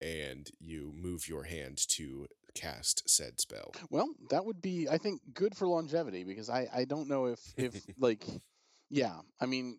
[0.00, 3.72] and you move your hand to cast said spell.
[3.90, 7.40] Well that would be i think good for longevity because i i don't know if
[7.56, 8.26] if like
[8.94, 9.78] yeah i mean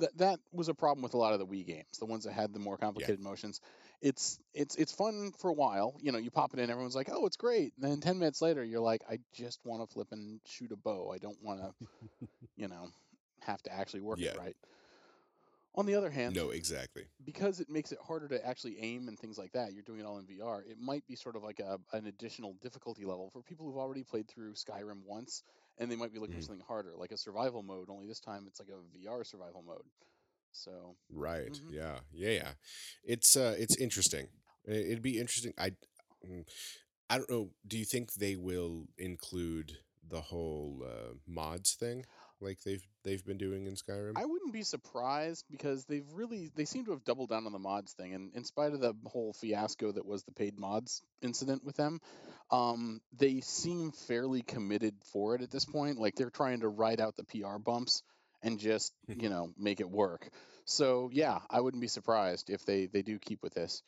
[0.00, 2.32] th- that was a problem with a lot of the wii games the ones that
[2.32, 3.60] had the more complicated motions.
[4.02, 7.08] It's it's it's fun for a while you know you pop it in everyone's like
[7.10, 7.72] oh it's great.
[7.80, 10.76] And then 10 minutes later you're like i just want to flip and shoot a
[10.76, 11.12] bow.
[11.14, 11.86] I don't want to
[12.56, 12.88] you know
[13.40, 14.32] have to actually work Yeah.
[14.32, 14.56] it right.
[15.74, 17.04] On the other hand no exactly.
[17.24, 20.06] because it makes it harder to actually aim and things like that, you're doing it
[20.06, 20.62] all in VR.
[20.66, 24.02] It might be sort of like a, an additional difficulty level for people who've already
[24.02, 25.42] played through Skyrim once,
[25.78, 26.40] and they might be looking Mhm.
[26.40, 27.88] for something harder, like a survival mode.
[27.90, 29.84] Only this time it's like a VR survival mode.
[30.52, 31.50] So Right.
[31.50, 31.70] Mhm.
[31.70, 32.00] Yeah.
[32.12, 32.30] Yeah.
[32.30, 32.52] Yeah.
[33.04, 34.28] It's uh it's interesting.
[34.66, 35.52] It'd be interesting.
[35.58, 35.70] I
[36.26, 36.44] mm,
[37.10, 37.50] I don't know.
[37.66, 42.04] Do you think they will include the whole uh, mods thing
[42.40, 44.12] like they've they've been doing in Skyrim?
[44.16, 47.58] I wouldn't be surprised because they've really they seem to have doubled down on the
[47.58, 51.64] mods thing, and in spite of the whole fiasco that was the paid mods incident
[51.64, 52.00] with them,
[52.50, 55.98] um, they seem fairly committed for it at this point.
[55.98, 58.02] Like they're trying to ride out the PR bumps
[58.42, 60.28] and just you know make it work.
[60.64, 63.82] So yeah, I wouldn't be surprised if they they do keep with this.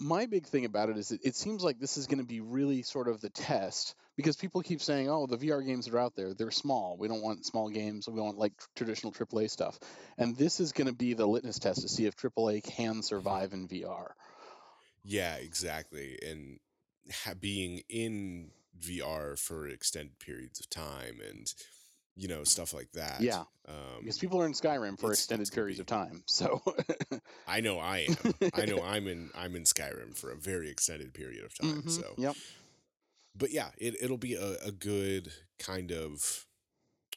[0.00, 2.82] My big thing about it is it, seems like this is going to be really
[2.82, 6.16] sort of the test because people keep saying, "Oh, the VR games that are out
[6.16, 6.96] there, they're small.
[6.98, 8.08] We don't want small games.
[8.08, 9.78] We want like tr- traditional AAA stuff."
[10.16, 13.52] And this is going to be the litmus test to see if AAA can survive
[13.52, 14.12] in VR.
[15.04, 16.18] yeah, exactly.
[16.26, 16.60] And
[17.24, 21.52] ha- being in VR for extended periods of time and
[22.16, 23.20] you know stuff like that.
[23.20, 23.44] Yeah.
[23.68, 26.22] Um, Because people are in Skyrim for extended periods be- of time.
[26.26, 26.60] So
[27.48, 28.50] I know I am.
[28.54, 31.82] I know I'm in I'm in Skyrim for a very extended period of time.
[31.82, 32.36] Mhm, So Yep.
[33.36, 36.46] but yeah, it, it'll be a, a good kind of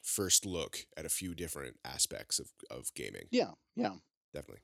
[0.02, 3.26] first look at a few different aspects of, of gaming.
[3.30, 3.52] Yeah.
[3.74, 3.94] Yeah.
[4.32, 4.62] Definitely.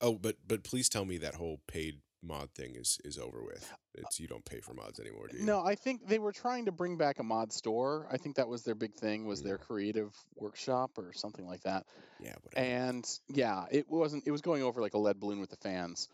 [0.00, 3.72] Oh, but but please tell me that whole paid mod thing is is over with.
[3.94, 5.44] It's you don't pay for mods anymore, do you?
[5.44, 8.08] No, I think they were trying to bring back a mod store.
[8.10, 9.44] I think that was their big thing was Mm.
[9.44, 11.86] their creative workshop or something like that.
[12.20, 12.66] Yeah, whatever.
[12.66, 14.26] And yeah, it wasn't.
[14.26, 16.08] It was going over like a lead balloon with the fans,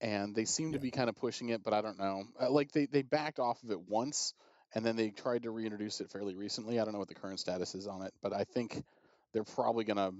[0.00, 2.24] and they seem to be kind of pushing it, but I don't know.
[2.40, 4.32] Uh, Like they they backed off of it once,
[4.74, 6.80] and then they tried to reintroduce it fairly recently.
[6.80, 8.82] I don't know what the current status is on it, but I think
[9.32, 10.12] they're probably gonna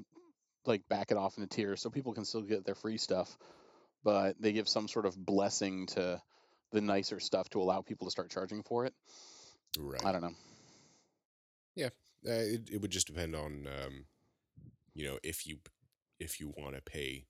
[0.66, 3.38] like back it off into tiers so people can still get their free stuff,
[4.04, 6.20] but they give some sort of blessing to
[6.72, 8.94] the nicer stuff to allow people to start charging for it.
[9.78, 10.04] right.
[10.04, 10.34] I don't know.
[12.26, 14.04] Uh, it it would just depend on um,
[14.94, 15.58] you know, if you
[16.18, 17.24] if you want to pay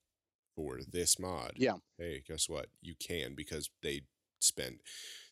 [0.57, 1.53] for this mod.
[1.57, 1.75] Yeah.
[1.97, 2.67] Hey, guess what?
[2.83, 4.03] You can because they
[4.41, 4.77] spent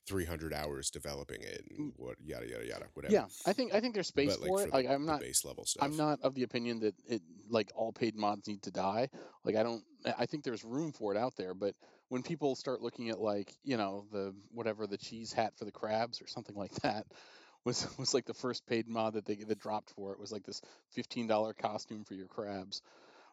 [0.07, 3.13] 300 hours developing it and what yada yada yada whatever.
[3.13, 3.17] Mm.
[3.17, 4.71] Yeah, I think I think there's space But, like, for for it.
[4.71, 5.85] the- Like I'm not base level stuff.
[5.85, 9.11] I'm not of the opinion that it like all paid mods need to die.
[9.45, 9.83] Like I don't
[10.19, 11.75] I think there's room for it out there, but
[12.09, 15.73] when people start looking at like, you know, the whatever the cheese hat for the
[15.73, 17.05] crabs or something like that
[17.65, 20.45] was was like the first paid mod that they that dropped for it was like
[20.45, 20.63] this
[20.97, 22.81] $15 costume for your crabs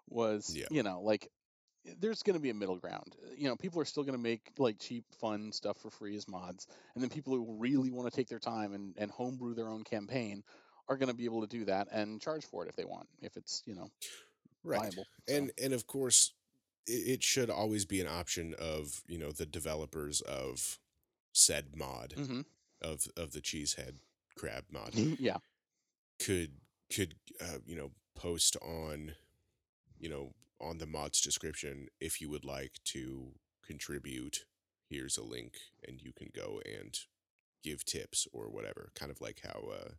[0.09, 0.67] was Yeah.
[0.71, 1.29] you know, like
[1.99, 3.15] there's going to be a middle ground.
[3.37, 6.27] You know, people are still going to make like cheap, fun stuff for free as
[6.27, 9.69] mods, and then people who really want to take their time and, and homebrew their
[9.69, 10.43] own campaign
[10.87, 13.07] are going to be able to do that and charge for it if they want,
[13.21, 13.89] if it's you know
[14.63, 14.81] right.
[14.81, 15.05] viable.
[15.27, 16.33] So, And and of course
[16.87, 20.79] it, it should always be an option of, you know, the developers of
[21.33, 22.45] said mod mhm.
[22.81, 23.95] of of the cheesehead
[24.37, 25.37] crab mod yeah,
[26.19, 26.51] could
[26.93, 29.13] could uh, you know post on
[29.99, 33.33] you know on the mod's description if you would like to
[33.65, 34.45] contribute
[34.89, 35.53] here's a link
[35.87, 36.99] and you can go and
[37.63, 39.89] give tips or whatever kind of like how uh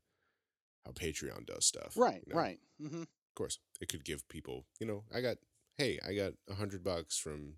[0.85, 2.41] how patreon does stuff right, you know?
[2.41, 2.59] right.
[2.81, 5.37] hmm of course it could give people you know i got
[5.77, 7.55] hey i got a hundred bucks from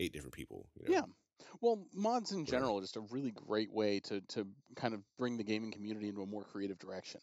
[0.00, 1.04] eight different people you know Yeah.
[1.60, 5.36] Well, mods in general are just a really great way to to kind of bring
[5.36, 7.20] the gaming community into a more creative direction.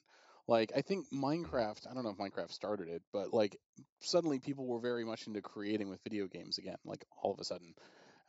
[0.52, 3.56] Like I think Minecraft, I don't know if Minecraft started it, but like
[4.02, 7.45] suddenly people were very much into creating with video games again, like all of a
[7.45, 7.74] sudden.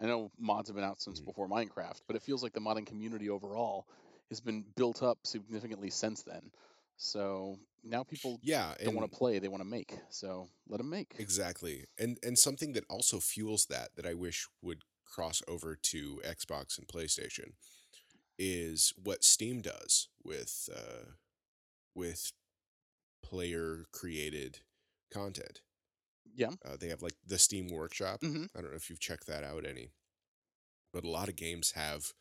[0.01, 1.27] I know mods have been out since Mhm.
[1.27, 3.89] before Minecraft, but it feels like the modding community overall
[4.29, 6.53] has been built up significantly since then.
[6.97, 9.99] So now people Yeah, don't want to play; they want to make.
[10.11, 11.17] So let them make.
[11.19, 11.87] exactly.
[11.99, 16.79] And and something that also fuels that that I wish would cross over to Xbox
[16.79, 17.55] and PlayStation
[18.39, 21.11] is what Steam does with uh
[21.95, 22.33] with
[23.25, 24.61] player created
[25.13, 25.61] content.
[26.35, 26.51] Yeah.
[26.65, 28.21] Uh, they have like the Steam Workshop.
[28.23, 29.91] hmm I don't know if you've checked that out any,
[30.93, 32.13] but a lot of games have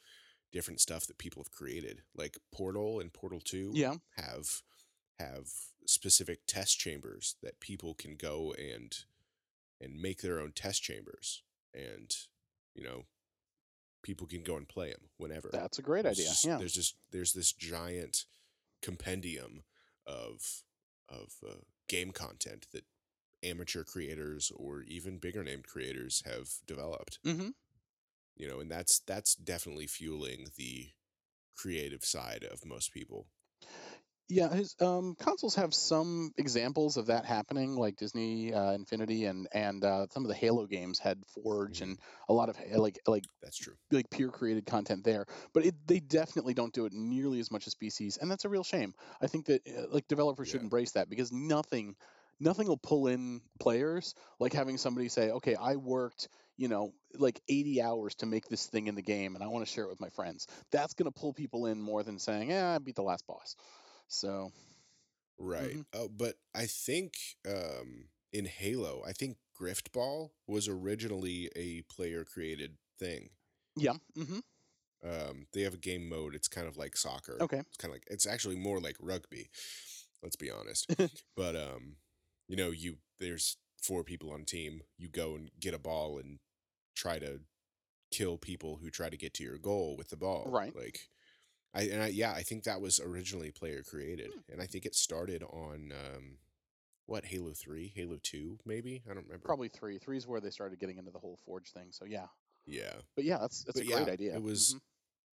[0.51, 2.01] different stuff that people have created.
[2.15, 3.95] Like Portal and Portal 2 Yeah.
[4.17, 4.61] have
[5.19, 5.47] have
[5.85, 8.95] specific test chambers that people can go and
[9.79, 11.41] and make their own test chambers
[11.73, 12.15] and
[12.75, 13.05] you know
[14.03, 15.49] people can go and play them whenever.
[15.51, 16.29] That's a great There's idea.
[16.29, 16.57] just- Yeah.
[16.57, 18.25] There's just there's this giant
[18.81, 19.63] compendium
[20.05, 20.63] of
[21.09, 21.55] of uh,
[21.87, 22.85] game content that
[23.43, 27.19] amateur creators or even bigger named creators have developed.
[27.25, 27.49] hmm
[28.35, 30.89] You know, and that's that's definitely fueling the
[31.55, 33.27] creative side of most people.
[34.31, 39.49] Yeah, his um, consoles have some examples of that happening, like Disney uh, Infinity and
[39.51, 41.81] and uh, some of the Halo games had Forge Mhm.
[41.81, 43.73] and a lot of like like That's true.
[43.91, 45.25] like peer created content there.
[45.53, 48.49] But it, they definitely don't do it nearly as much as PCs, and that's a
[48.49, 48.93] real shame.
[49.21, 51.95] I think that uh, like developers should embrace that because nothing
[52.39, 57.41] nothing will pull in players like having somebody say, okay, I worked you know like
[57.49, 59.89] 80 hours to make this thing in the game and i want to share it
[59.89, 62.95] with my friends that's going to pull people in more than saying yeah i beat
[62.95, 63.55] the last boss
[64.11, 64.51] so
[65.37, 65.77] Right.
[65.77, 65.85] Mhm.
[65.93, 67.15] Oh, but I think
[67.47, 73.31] um in Halo, I think Grifball was originally a player created thing.
[73.75, 73.97] Yeah.
[74.15, 74.39] hmm
[75.03, 76.35] Um, they have a game mode.
[76.35, 77.37] It's kind of like soccer.
[77.41, 77.59] Okay.
[77.59, 79.49] It's kind of like it's actually more like rugby.
[80.21, 80.93] Let's be honest.
[81.35, 81.97] but um,
[82.47, 84.83] you know, you there's four people on a team.
[84.97, 86.39] You go and get a ball and
[86.95, 87.41] try to
[88.11, 90.45] kill people who try to get to your goal with the ball.
[90.51, 90.75] Right.
[90.75, 91.09] Like,
[91.73, 94.51] I and I yeah, I think that was originally player created, Hmm.
[94.53, 96.37] and I think it started on um,
[97.05, 99.45] what Halo Three, Halo Two, maybe I don't remember.
[99.45, 99.97] Probably three.
[99.97, 101.87] Three is where they started getting into the whole Forge thing.
[101.91, 102.27] So yeah.
[102.65, 102.93] Yeah.
[103.15, 104.35] But yeah, that's that's But a great idea.
[104.35, 104.75] it was-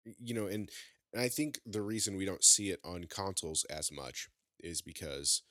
[0.06, 0.14] Mhm.
[0.20, 0.70] you know and,
[1.12, 4.28] and i think the reason we don't see it on consoles as much
[4.60, 5.42] is because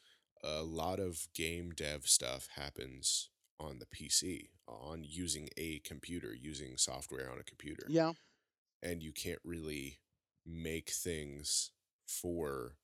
[0.41, 3.29] a lot of game dev stuff happens
[3.59, 8.13] on the pc on using a computer using software on a computer Yeah.
[8.81, 9.99] and you can't really
[10.45, 11.71] make things
[12.07, 12.75] for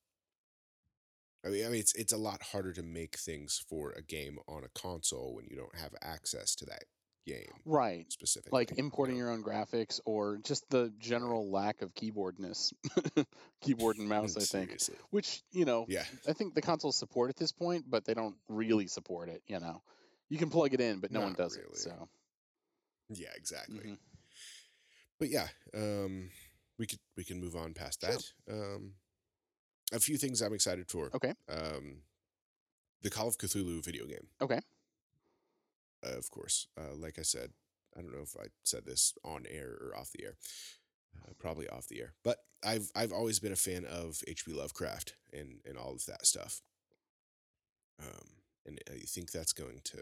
[1.44, 4.38] I mean, I mean, it's it's a lot harder to make things for a game
[4.48, 6.84] on a console when you don't have access to that
[7.26, 8.06] game Right.
[8.12, 8.58] specifically.
[8.60, 12.74] Like importing your own graphics or just the general lack of keyboardness,
[13.62, 14.38] keyboard and mouse.
[14.38, 14.96] I think, Seriously.
[15.10, 16.06] which you know, Yeah.
[16.28, 19.42] I think the consoles support at this point, but they don't really support it.
[19.48, 19.82] You know,
[20.30, 21.70] you can plug it in, but no one does really.
[21.72, 21.78] it.
[21.78, 22.08] So.
[23.10, 23.80] Yeah, exactly.
[23.80, 23.98] mhm.
[25.20, 26.30] But yeah, um,
[26.82, 28.12] we could we can move on past Sure.
[28.12, 28.24] that.
[28.52, 28.94] Um,
[29.94, 31.12] a few things I'm excited for.
[31.14, 31.34] Okay.
[31.48, 32.02] Um,
[33.04, 34.28] the Call of Cthulhu video game.
[34.42, 34.60] Okay.
[36.04, 36.68] Uh, of course.
[36.76, 37.52] Uh, like I said,
[37.96, 40.38] I don't know if I said this on air or off the air.
[41.22, 42.14] Uh, probably off the air.
[42.24, 44.52] But I've I've always been a fan of H.P.
[44.52, 46.62] Lovecraft and and all of that stuff.
[48.02, 48.28] Um,
[48.66, 50.02] and I think that's going to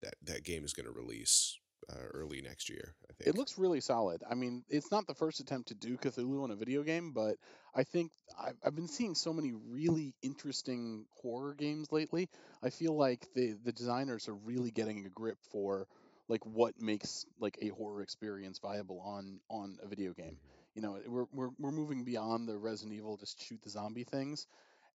[0.00, 1.58] that that game is going to release
[1.90, 2.94] uh, early next year.
[3.08, 4.22] I think It looks really solid.
[4.28, 7.36] I mean, it's not the first attempt to do Cthulhu in a video game, but
[7.74, 12.28] I think I've, I've been seeing so many really interesting horror games lately.
[12.62, 15.86] I feel like the the designers are really getting a grip for
[16.28, 20.38] like what makes like a horror experience viable on on a video game.
[20.74, 24.46] You know, we're we're we're moving beyond the Resident Evil just shoot the zombie things,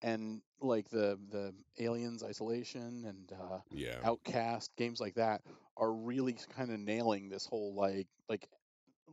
[0.02, 3.98] and like the the Aliens Isolation and uh, yeah.
[4.04, 5.42] Outlast, games like that
[5.78, 8.48] are really kind of nailing this whole like like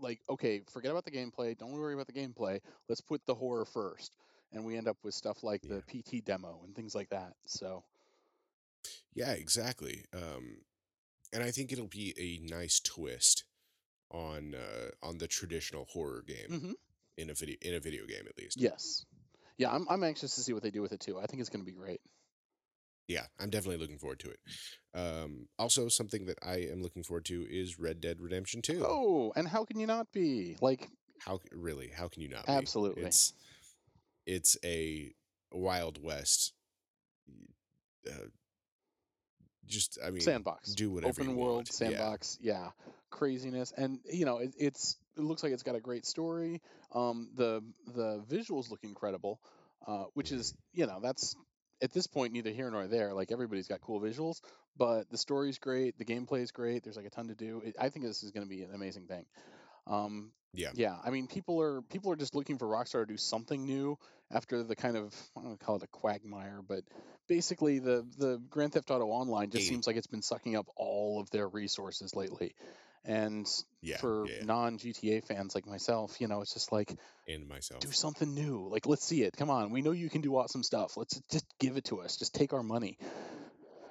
[0.00, 2.60] like okay, forget about the gameplay, don't worry about the gameplay.
[2.88, 4.16] Let's put the horror first.
[4.52, 7.34] And we end up with stuff like the PT demo and things like that.
[7.46, 7.84] So,
[9.14, 10.04] Yeah, exactly.
[10.14, 10.58] Um,
[11.32, 13.44] and I think it'll be a nice twist
[14.10, 16.74] on uh, on the traditional horror game mhm,
[17.16, 18.64] in a video in a video game at least.
[18.64, 19.04] yes.
[19.58, 21.18] Yeah, I'm I'm anxious to see what they do with it too.
[21.18, 22.00] I think it's going to be great.
[23.08, 24.40] Yeah, I'm definitely looking forward to it.
[24.92, 28.84] Um, also, something that I am looking forward to is Red Dead Redemption Two.
[28.86, 30.56] Oh, and how can you not be?
[30.60, 30.88] Like
[31.20, 31.88] How really?
[31.88, 32.46] How can you not?
[32.46, 32.52] be?
[32.52, 33.04] Absolutely.
[33.04, 33.32] It's
[34.26, 35.12] it's a
[35.52, 36.52] Wild West.
[38.08, 38.28] Uh,
[39.66, 40.74] just I mean, sandbox.
[40.74, 41.68] do whatever open you world want.
[41.68, 41.88] Yeah.
[41.88, 42.68] sandbox yeah.
[43.16, 46.60] Craziness and you know it, it's it looks like it's got a great story.
[46.92, 47.62] Um the
[47.94, 49.40] the visuals look incredible
[49.86, 51.36] uh which is you know that's
[51.82, 53.12] at this point neither here nor there.
[53.14, 54.40] Like everybody's got cool visuals
[54.76, 57.62] but the story's great the gameplay is great there's like a ton to do.
[57.64, 59.24] It, i think this is going to be an amazing thing.
[59.86, 60.70] Um, Yeah.
[60.74, 63.98] yeah, I mean, people are people are just looking for Rockstar to do something new
[64.30, 66.82] after the kind of I don't call it a quagmire, but
[67.28, 71.20] basically the the Grand Theft Auto Online just seems like it's been sucking up all
[71.20, 72.54] of their resources lately.
[73.06, 73.46] And
[73.82, 73.98] Yeah.
[73.98, 74.44] for yeah.
[74.44, 76.92] non GTA fans like myself, you know, it's just like
[77.28, 77.80] and myself.
[77.80, 78.68] do something new.
[78.68, 79.36] Like let's see it.
[79.36, 80.96] Come on, we know you can do awesome stuff.
[80.96, 82.16] Let's just give it to us.
[82.16, 82.98] Just take our money.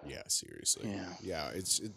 [0.07, 0.89] Yeah, seriously.
[0.93, 1.13] Yeah.
[1.23, 1.91] Yeah, it's it,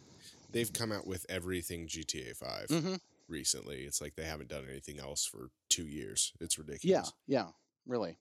[0.52, 2.94] they've come out with everything GTA 5 hmm
[3.28, 3.82] recently.
[3.82, 6.32] It's like they haven't done anything else for 2 years.
[6.40, 7.12] It's ridiculous.
[7.26, 7.48] Yeah, yeah,
[7.86, 8.16] really.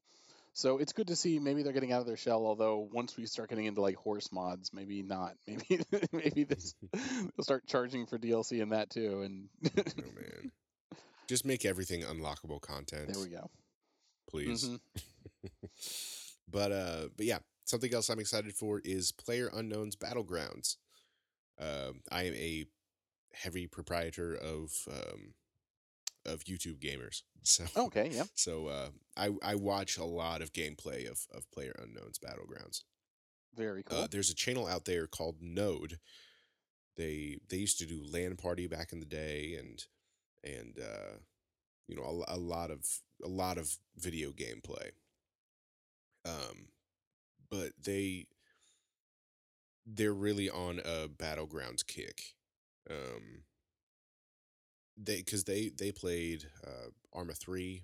[0.57, 2.43] So it's good to see maybe they're getting out of their shell.
[2.43, 5.35] Although once we start getting into like horse mods, maybe not.
[5.47, 9.21] Maybe maybe this they'll start charging for DLC and that too.
[9.21, 10.51] And oh man.
[11.29, 13.51] Just make everything unlockable content, there we go.
[14.31, 14.67] please.
[14.67, 14.79] Mhm.
[16.49, 20.77] but uh but yeah, something else I'm excited for is Player Unknown's Battlegrounds.
[21.59, 22.65] Um I am a
[23.31, 25.35] heavy proprietor of um
[26.25, 27.21] of YouTube gamers.
[27.47, 28.25] So Okay, yeah.
[28.35, 32.83] So uh, I I watch a lot of gameplay of of Player Unknown's Battlegrounds.
[33.55, 33.99] Very cool.
[33.99, 35.97] Uh, there's a channel out there called Node.
[36.97, 39.85] They they used to do LAN party back in the day, and
[40.43, 41.19] and uh,
[41.87, 42.85] you know a, a lot of
[43.23, 44.91] a lot of video gameplay.
[46.25, 46.67] Um,
[47.49, 48.27] but they
[49.85, 52.35] they're really on a battlegrounds kick.
[52.89, 53.43] Um,
[54.97, 57.83] they because they they played uh, Arma three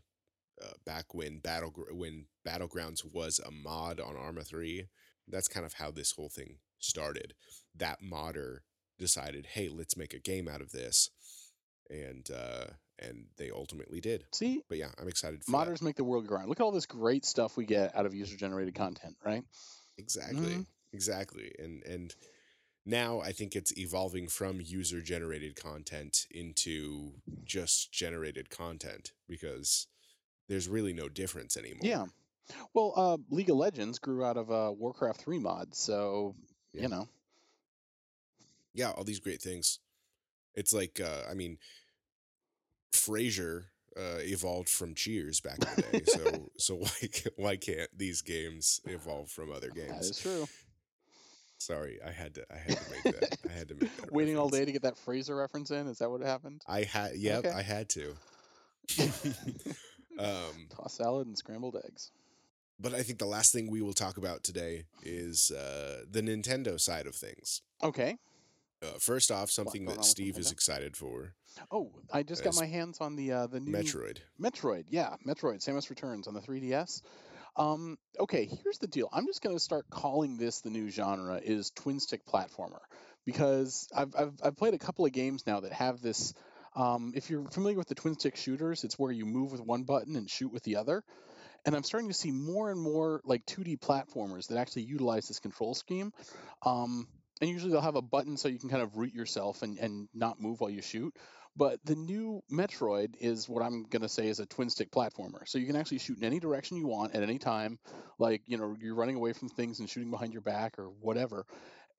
[0.62, 4.88] uh, back when battle when battlegrounds was a mod on Arma three.
[5.28, 7.34] That's kind of how this whole thing started.
[7.76, 8.64] That modder
[9.00, 11.10] decided, hey, let's make a game out of this,
[11.90, 12.66] and uh,
[13.00, 14.26] and they ultimately did.
[14.34, 15.58] See, But yeah, I'm excited for that.
[15.68, 16.50] modders make the world grind.
[16.50, 19.44] Look at all this great stuff we get out of user generated content, right?
[19.98, 20.56] Exactly.
[20.56, 20.66] Mhm.
[20.94, 21.52] Exactly.
[21.58, 22.16] And and
[22.86, 27.14] now I think it's evolving from user generated content into
[27.46, 29.88] just generated content because
[30.50, 31.80] there's really no difference anymore.
[31.82, 32.06] Yeah.
[32.74, 36.36] Well, uh, League of Legends grew out of uh, Warcraft 3 mod, so
[36.74, 36.82] Yeah.
[36.84, 37.08] you know.
[38.74, 39.80] Yeah, all these great things.
[40.56, 41.58] It's like uh I mean
[42.92, 43.66] Frasier
[43.96, 46.04] uh, evolved from Cheers back in the day.
[46.08, 46.90] so so why
[47.38, 50.10] why can't these games evolve from other games?
[50.10, 50.48] is true.
[51.64, 53.38] Sorry, I had to I had to make that.
[53.50, 54.12] I had to make that.
[54.12, 55.88] Waiting all day to get that Frasier reference in.
[55.88, 56.62] Is that what happened?
[56.68, 57.52] I had yep, Okay.
[57.52, 58.16] I had to.
[60.20, 62.12] um, Toss salad and scrambled eggs.
[62.80, 66.78] but I think the last thing we will talk about today is uh, the Nintendo
[66.80, 67.62] side of things.
[67.82, 68.18] Okay.
[68.82, 71.34] Uh, first off, something that Steve is excited for:
[71.72, 74.18] Oh, I just got my hands on the uh, the new Metroid.
[74.38, 74.86] Metroid.
[74.90, 77.02] Yeah, Metroid: Samus Returns on the 3DS.
[77.56, 79.10] Um, okay, here's the deal.
[79.12, 82.80] I'm just going to start calling this the new genre is twin stick platformer
[83.26, 86.34] because I've, I've I've played a couple of games now that have this.
[86.76, 89.84] Um, if you're familiar with the twin stick shooters, it's where you move with one
[89.84, 91.04] button and shoot with the other.
[91.66, 95.40] And I'm starting to see more and more like 2D platformers that actually utilize this
[95.40, 96.12] control scheme.
[96.66, 97.08] Um,
[97.40, 100.08] and usually they'll have a button so you can kind of root yourself and, and
[100.14, 101.16] not move while you shoot.
[101.56, 105.48] But the new Metroid is what I'm going to say is a twin stick platformer.
[105.48, 107.78] So you can actually shoot in any direction you want at any time.
[108.18, 111.46] Like, you know, you're running away from things and shooting behind your back or whatever.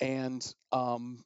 [0.01, 1.23] And um,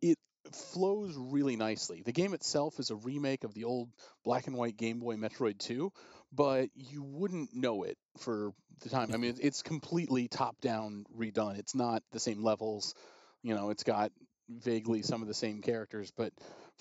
[0.00, 0.16] it
[0.52, 2.02] flows really nicely.
[2.04, 3.90] The game itself is a remake of the old
[4.24, 5.92] black and white Game Boy Metroid 2,
[6.32, 8.52] but you wouldn't know it for
[8.82, 9.10] the time.
[9.12, 11.58] I mean, it's completely top down redone.
[11.58, 12.94] It's not the same levels.
[13.42, 14.12] You know, it's got
[14.48, 16.32] vaguely some of the same characters, but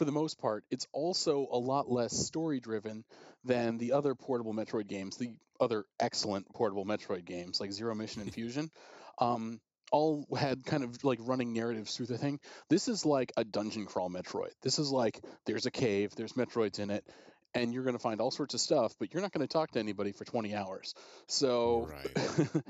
[0.01, 3.03] for the most part, it's also a lot less story driven
[3.45, 8.23] than the other portable Metroid games, the other excellent portable Metroid games like Zero Mission
[8.23, 8.71] and Fusion.
[9.19, 12.39] Um, all had kind of like running narratives through the thing.
[12.67, 14.53] This is like a dungeon crawl Metroid.
[14.63, 17.05] This is like there's a cave, there's Metroids in it,
[17.53, 19.69] and you're going to find all sorts of stuff, but you're not going to talk
[19.73, 20.95] to anybody for 20 hours.
[21.27, 22.47] So Right.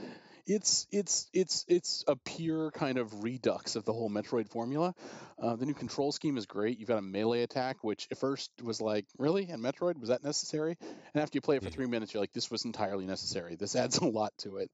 [0.45, 4.93] it's it's it's it's a pure kind of redux of the whole Metroid formula.
[5.39, 6.79] Uh, the new control scheme is great.
[6.79, 9.49] You've got a melee attack, which at first was like, really?
[9.49, 10.77] And Metroid was that necessary?
[11.13, 13.55] And after you play it for three minutes, you're like, this was entirely necessary.
[13.55, 14.69] This adds a lot to it.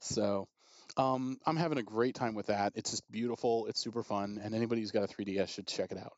[0.00, 0.48] So.
[0.94, 2.74] Um, I'm having a great time with that.
[2.74, 3.64] It's just beautiful.
[3.66, 6.12] It's super fun, and anybody who's got a 3DS should check it out.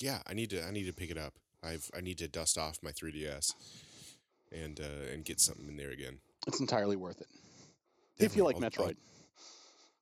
[0.00, 1.32] Yeah, I need to I need to pick it up.
[1.62, 3.54] I've I need to dust off my 3DS
[4.52, 6.18] and uh, and get something in there again.
[6.46, 7.28] It's entirely worth it.
[8.18, 8.94] If you like Definitely.
[8.94, 8.96] Metroid,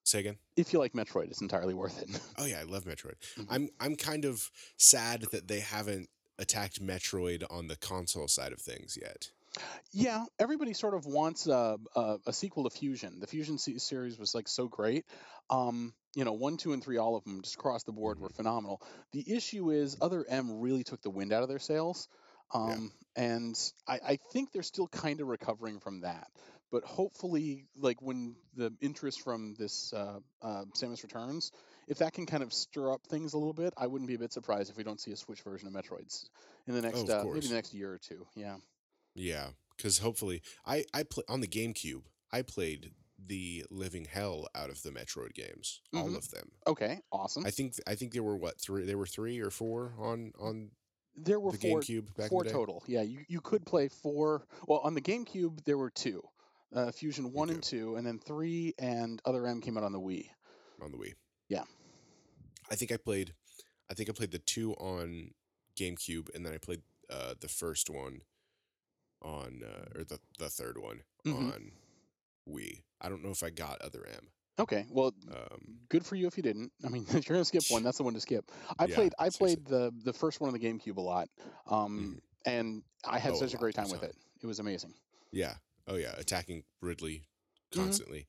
[0.04, 0.36] say again.
[0.56, 2.08] if you like Metroid, it's entirely worth it.
[2.38, 3.14] Oh yeah, I love Metroid.
[3.36, 3.46] Mhm.
[3.50, 6.08] I'm I'm kind of sad that they haven't
[6.38, 9.30] attacked Metroid on the console side of things yet.
[9.92, 13.20] Yeah, everybody sort of wants a, a, a sequel to Fusion.
[13.20, 15.04] The Fusion se- series was like so great.
[15.48, 18.30] Um, you know, one, two, and three, all of them just across the board were
[18.30, 18.82] phenomenal.
[19.12, 22.08] The issue is, Other M really took the wind out of their sails.
[22.52, 23.56] Um, And
[23.86, 26.26] I, I think they're still kind of recovering from that.
[26.74, 31.52] But hopefully, like when the interest from this uh, uh, Samus Returns,
[31.86, 34.18] if that can kind of stir up things a little bit, I wouldn't be a
[34.18, 36.30] bit surprised if we don't see a Switch version of Metroids
[36.66, 38.26] in the next of uh, maybe the next year or two.
[38.34, 38.56] Yeah.
[39.14, 42.02] Yeah, because hopefully, I I play on the GameCube.
[42.32, 42.90] I played
[43.24, 46.16] the living hell out of the Metroid games, all Mhm.
[46.16, 46.50] of them.
[46.66, 46.98] Okay.
[47.12, 47.46] Awesome.
[47.46, 48.84] I think I think there were what three?
[48.84, 50.72] There were three or four on on
[51.16, 52.82] there were the four GameCube four total.
[52.88, 54.44] Yeah, you, you could play four.
[54.66, 56.24] Well, on the GameCube there were two,
[56.74, 60.00] uh, Fusion one and two, and then three and Other M came out on the
[60.00, 60.28] Wii.
[60.82, 61.14] on the Wii.
[61.48, 61.64] Yeah.
[62.70, 63.34] I think I played.
[63.90, 65.30] I think I played the two on
[65.78, 68.22] GameCube, and then I played uh, the first one
[69.22, 71.52] on uh, or the the third one Mhm.
[71.54, 71.72] on
[72.48, 72.82] Wii.
[73.00, 74.28] I don't know if I got Other M.
[74.58, 76.72] Okay, well, Um, good for you if you didn't.
[76.84, 78.50] I mean, if you're gonna skip one, that's the one to skip.
[78.78, 81.28] I Yeah, played I played the the first one on the GameCube a lot,
[81.66, 84.14] um, and I had Oh, such a great time with it.
[84.42, 84.94] It was amazing.
[85.32, 85.54] yeah.
[85.86, 86.14] Oh yeah.
[86.16, 87.24] Attacking Ridley
[87.72, 87.76] Mhm.
[87.76, 88.26] constantly.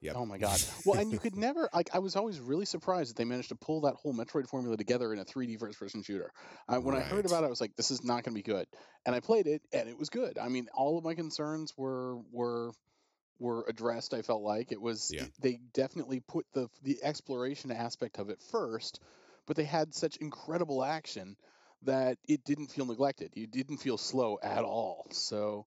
[0.00, 0.16] Yep.
[0.16, 0.60] Oh my god.
[0.84, 3.54] Well, and you could never like I was always really surprised that they managed to
[3.56, 6.30] pull that whole Metroid formula together in a 3D first person shooter.
[6.68, 8.42] I, when I heard about it, I was like, this is not going to be
[8.42, 8.66] good.
[9.06, 10.38] And I played it, and it was good.
[10.38, 12.72] I mean, all of my concerns were were
[13.38, 14.14] were addressed.
[14.14, 15.26] I felt like it was Yeah.
[15.40, 19.00] they definitely put the the exploration aspect of it first,
[19.46, 21.36] but they had such incredible action
[21.82, 23.32] that it didn't feel neglected.
[23.34, 25.06] You didn't feel slow at all.
[25.10, 25.66] So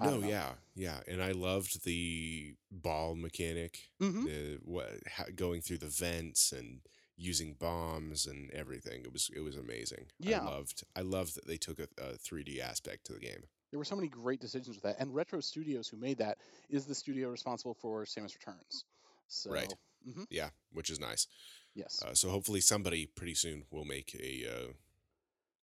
[0.00, 4.24] No, yeah, yeah, and I loved the ball mechanic, Mhm.
[4.24, 6.80] the what ha, going through the vents and
[7.16, 9.02] using bombs and everything.
[9.04, 10.10] It was it was amazing.
[10.18, 10.40] Yeah.
[10.40, 13.44] I loved I loved that they took a, a 3D aspect to the game.
[13.70, 14.96] There were so many great decisions with that.
[15.00, 16.38] And Retro Studios, who made that,
[16.70, 18.84] is the studio responsible for Samus Returns.
[19.26, 19.72] So, Right.
[20.06, 21.26] mhm, Yeah, which is nice.
[21.74, 22.00] yes.
[22.02, 24.72] Uh, so hopefully somebody pretty soon will make a uh,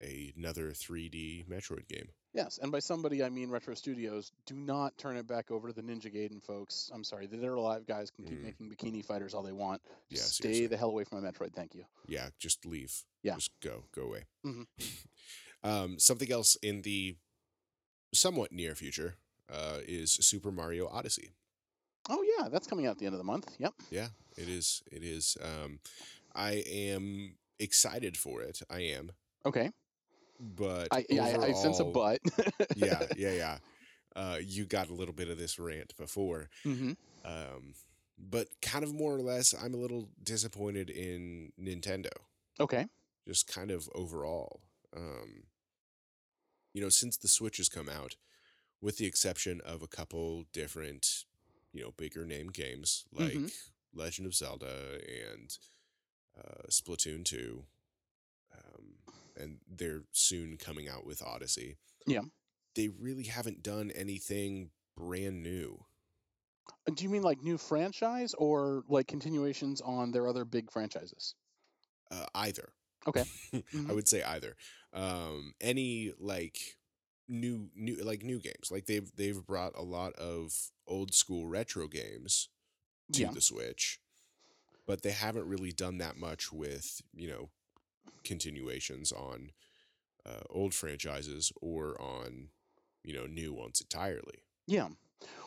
[0.00, 2.08] another 3D Metroid game.
[2.32, 2.58] yes.
[2.62, 4.30] And by somebody, I mean Retro Studios.
[4.46, 6.90] Do not turn it back over to the Ninja Gaiden folks.
[6.94, 7.26] I'm sorry.
[7.26, 8.44] The Dead or Alive guys can keep Mm.
[8.44, 9.82] making bikini fighters all they want.
[10.08, 10.66] Yeah, stay seriously.
[10.68, 11.52] the hell away from my Metroid.
[11.54, 11.84] Thank you.
[12.06, 12.92] Yeah, just leave.
[13.22, 13.34] Yeah.
[13.34, 13.84] Just go.
[13.92, 14.24] Go away.
[14.46, 14.66] Mhm.
[15.64, 17.16] um, something else in the
[18.14, 19.16] somewhat near future
[19.50, 21.30] uh, is Super Mario Odyssey.
[22.08, 22.48] Oh, yeah.
[22.48, 23.54] That's coming out at the end of the month.
[23.58, 23.74] Yep.
[23.90, 24.82] Yeah, it is.
[24.92, 25.36] It is.
[25.42, 25.80] Um,
[26.34, 28.60] I am excited for it.
[28.70, 29.12] I am,
[29.44, 29.70] Okay.
[30.40, 32.56] But I, yeah, I, I sense a overall- but.
[32.76, 33.58] yeah, yeah, yeah.
[34.16, 36.92] Uh, you got a little bit of this rant before, hmm
[37.24, 37.74] um,
[38.18, 42.10] but kind of more or less, I'm a little disappointed in Nintendo.
[42.58, 42.86] Okay.
[43.26, 44.60] just kind of overall.
[44.96, 45.44] Um,
[46.72, 48.16] you know, since the Switch has come out,
[48.80, 51.24] with the exception of a couple different,
[51.72, 53.52] you know, bigger name games like Mhm.
[53.94, 55.56] Legend of Zelda and
[56.38, 57.64] uh, Splatoon 2, um,
[59.38, 61.76] and they're soon coming out with Odyssey.
[62.06, 62.22] Yeah.
[62.74, 65.84] They really haven't done anything brand new.
[66.86, 71.34] Uh, Do you mean like new franchise or like continuations on their other big franchises?
[72.10, 72.72] Uh, either.
[73.06, 73.24] Okay.
[73.54, 73.94] I Mhm.
[73.94, 74.56] would say either.
[74.92, 76.58] Um, any like
[77.28, 78.70] new new like new games.
[78.70, 82.48] Like they've they've brought a lot of old school retro games
[83.12, 83.32] to Yeah.
[83.32, 84.00] the Switch,
[84.86, 87.50] but they haven't really done that much with you know
[88.24, 89.50] continuations on
[90.26, 92.48] uh, old franchises or on
[93.04, 94.42] you know new ones entirely.
[94.66, 94.88] Yeah.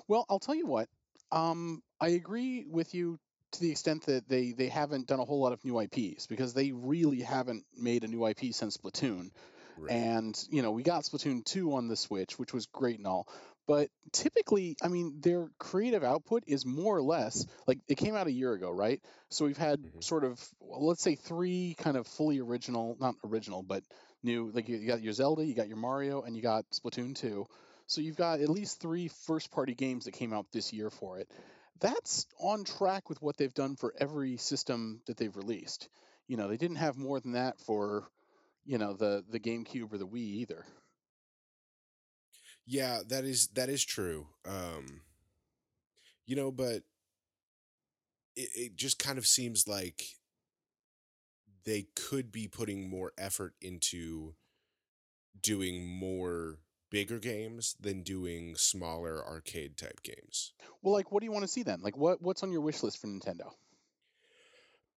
[0.07, 0.89] Well, I'll tell you what.
[1.31, 3.19] Um, I agree with you
[3.51, 6.53] to the extent that they they haven't done a whole lot of new IPs because
[6.53, 9.31] they really haven't made a new IP since Splatoon.
[9.77, 9.91] Right.
[9.91, 13.27] And you know, we got Splatoon 2 on the Switch, which was great and all.
[13.71, 18.27] But typically, I mean, their creative output is more or less like it came out
[18.27, 19.01] a year ago, right?
[19.29, 20.03] So we've had Mhm.
[20.03, 23.83] sort of, well, let's say, three kind of fully original, not original, but
[24.23, 24.51] new.
[24.51, 27.47] Like you, you got your Zelda, you got your Mario, and you got Splatoon 2.
[27.87, 31.19] So you've got at least three first party games that came out this year for
[31.19, 31.29] it.
[31.79, 35.89] That's on track with what they've done for every system that they've released.
[36.27, 38.07] You know, they didn't have more than that for,
[38.65, 40.65] you know, the the GameCube or the Wii either.
[42.65, 44.27] Yeah, that is that is true.
[44.45, 45.01] Um
[46.25, 46.83] you know, but
[48.35, 50.03] it, it just kind of seems like
[51.65, 54.35] they could be putting more effort into
[55.39, 56.59] doing more
[56.89, 60.53] bigger games than doing smaller arcade type games.
[60.81, 61.81] Well, like, what do you want to see then?
[61.81, 63.51] Like, what what's on your wish list for Nintendo?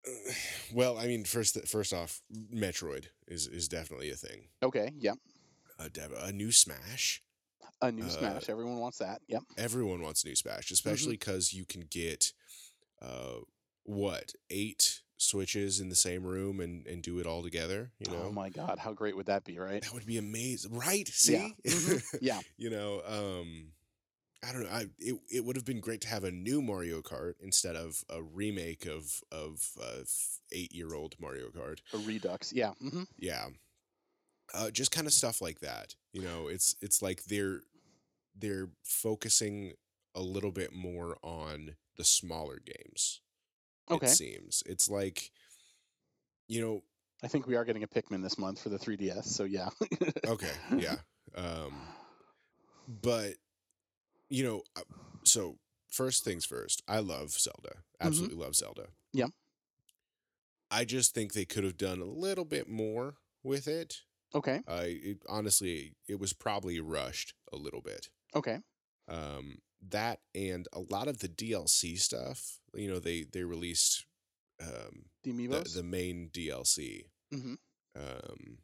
[0.73, 2.21] well, I mean, first first off,
[2.53, 4.49] Metroid is is definitely a thing.
[4.63, 5.19] Okay, yep,
[5.79, 7.23] A, dev- a new Smash.
[7.81, 8.49] A new Uh, Smash.
[8.49, 9.21] Everyone wants that.
[9.29, 9.43] Yep.
[9.57, 12.33] Everyone wants new Smash, especially because you can get
[13.01, 13.41] uh
[13.85, 17.93] what eight switches in the same room and and do it all together.
[17.99, 19.83] You know, Oh my god, how great would that be, right?
[19.83, 21.07] that would be amazing, right?
[21.09, 21.49] See, Yeah.
[21.73, 22.19] Mhm.
[22.21, 22.41] Yeah.
[22.57, 23.73] you know, um,
[24.45, 24.71] I don't know.
[24.71, 28.05] I it, it would have been great to have a new Mario Kart instead of
[28.11, 30.03] a remake of of uh,
[30.51, 31.79] eight year old Mario Kart.
[31.93, 32.53] A redux.
[32.53, 32.73] Yeah.
[32.83, 33.05] Mm-hmm.
[33.19, 33.47] Yeah,
[34.55, 35.95] uh, just kind of stuff like that.
[36.13, 37.61] You know, it's it's like they're
[38.37, 39.73] they're focusing
[40.15, 43.21] a little bit more on the smaller games.
[43.91, 44.07] Okay.
[44.07, 45.31] It seems it's like,
[46.49, 46.83] you know,
[47.23, 49.69] I think we are getting a Pikmin this month for the 3DS, so yeah.
[50.27, 50.97] okay, yeah.
[51.37, 51.73] Um,
[52.89, 53.35] but
[54.29, 54.83] you know, uh,
[55.25, 55.57] so
[55.91, 57.77] first things first, I love Zelda.
[58.01, 58.83] Absolutely love Zelda.
[58.83, 59.19] Mm-hmm.
[59.19, 59.27] Yeah.
[60.71, 64.01] I just think they could have done a little bit more with it.
[64.35, 64.61] Okay.
[64.67, 68.09] I it, honestly, it was probably rushed a little bit.
[68.35, 68.59] Okay.
[69.09, 69.59] Um,
[69.91, 72.59] that and a lot of the DLC stuff.
[72.75, 74.07] You know, they they released
[74.61, 77.07] um, The the the main DLC.
[77.35, 77.57] Mhm.
[77.97, 78.59] Um,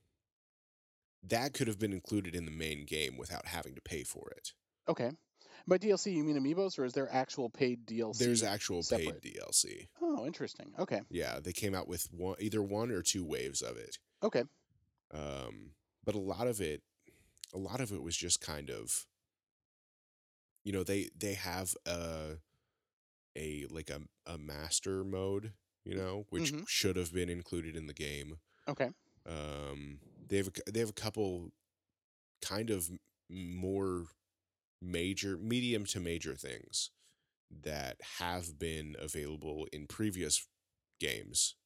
[1.25, 4.53] that could have been included in the main game without having to pay for it.
[4.89, 5.11] Okay.
[5.67, 8.19] By DLC, you mean amiibos, or is there actual paid DLC?
[8.19, 9.21] There's actual separate.
[9.23, 9.89] paid DLC.
[10.01, 10.73] Oh, interesting.
[10.79, 11.03] Okay.
[11.11, 13.99] Yeah, they came out with one, either one or two waves of it.
[14.23, 14.45] Okay.
[15.13, 16.83] Um, but a lot of it,
[17.55, 19.07] a lot of it was just kind of,
[20.65, 22.37] you know, they they have a
[23.37, 25.55] a like a a master mode,
[25.85, 26.67] you know, which Mhm.
[26.67, 28.39] should have been included in the game.
[28.67, 28.91] Okay.
[29.27, 31.51] Um, they have a, they have a couple
[32.43, 32.91] kind of
[33.31, 34.07] more
[34.83, 36.91] major, medium to major things
[37.51, 40.49] that have been available in previous
[41.01, 41.57] games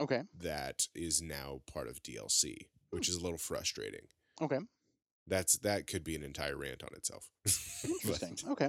[0.00, 0.24] Okay.
[0.38, 4.06] that is now part of DLC, which is a little frustrating.
[4.40, 4.58] Okay.
[5.26, 7.28] That's that could be an entire rant on itself.
[7.82, 7.90] But-
[8.22, 8.50] Interesting.
[8.52, 8.68] okay.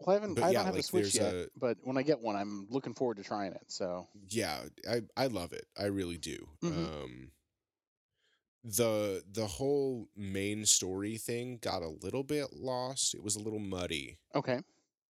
[0.00, 0.34] Well, I haven't.
[0.34, 2.34] but I yeah, don't have like, a Switch yet, a- but when I get one,
[2.34, 3.62] I'm looking forward to trying it.
[3.68, 4.08] So.
[4.28, 4.58] yeah,
[4.90, 5.66] I I love it.
[5.78, 6.48] I really do.
[6.62, 6.86] Mhm.
[7.04, 7.30] Um
[8.64, 13.14] the the whole main story thing got a little bit lost.
[13.14, 14.60] It was a little muddy Okay.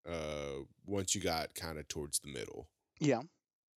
[0.09, 3.23] uh once you got kind of towards the middle Yeah.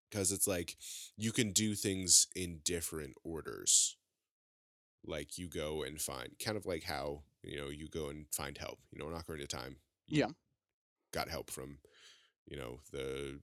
[0.09, 0.77] because it's like
[1.17, 3.97] you can do things in different orders.
[5.05, 8.57] Like you go and find kind of like how, you know, you go and find
[8.57, 9.77] help, you know, in Ocarina of Time.
[10.07, 10.27] you Yeah.
[11.13, 11.79] Got help from,
[12.45, 13.39] you know, the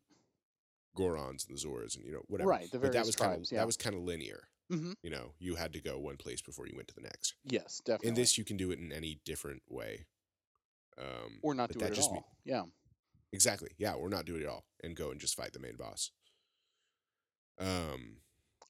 [0.97, 2.49] Gorons and the Zoras and you know, whatever.
[2.51, 2.71] Right.
[2.71, 3.53] The but that was kind of tribes.
[3.53, 3.59] yeah.
[3.61, 4.49] that was kind of linear.
[4.73, 4.95] Mhm.
[5.03, 7.35] You know, you had to go one place before you went to the next.
[7.45, 8.09] Yes, definitely.
[8.09, 10.07] In this, you can do it in any different way.
[10.99, 12.15] Um, or not do that it at just all.
[12.15, 12.63] mean- yeah.
[13.33, 15.77] exactly, yeah, or not do it at all and go and just fight the main
[15.77, 16.11] boss.
[17.59, 18.19] Um,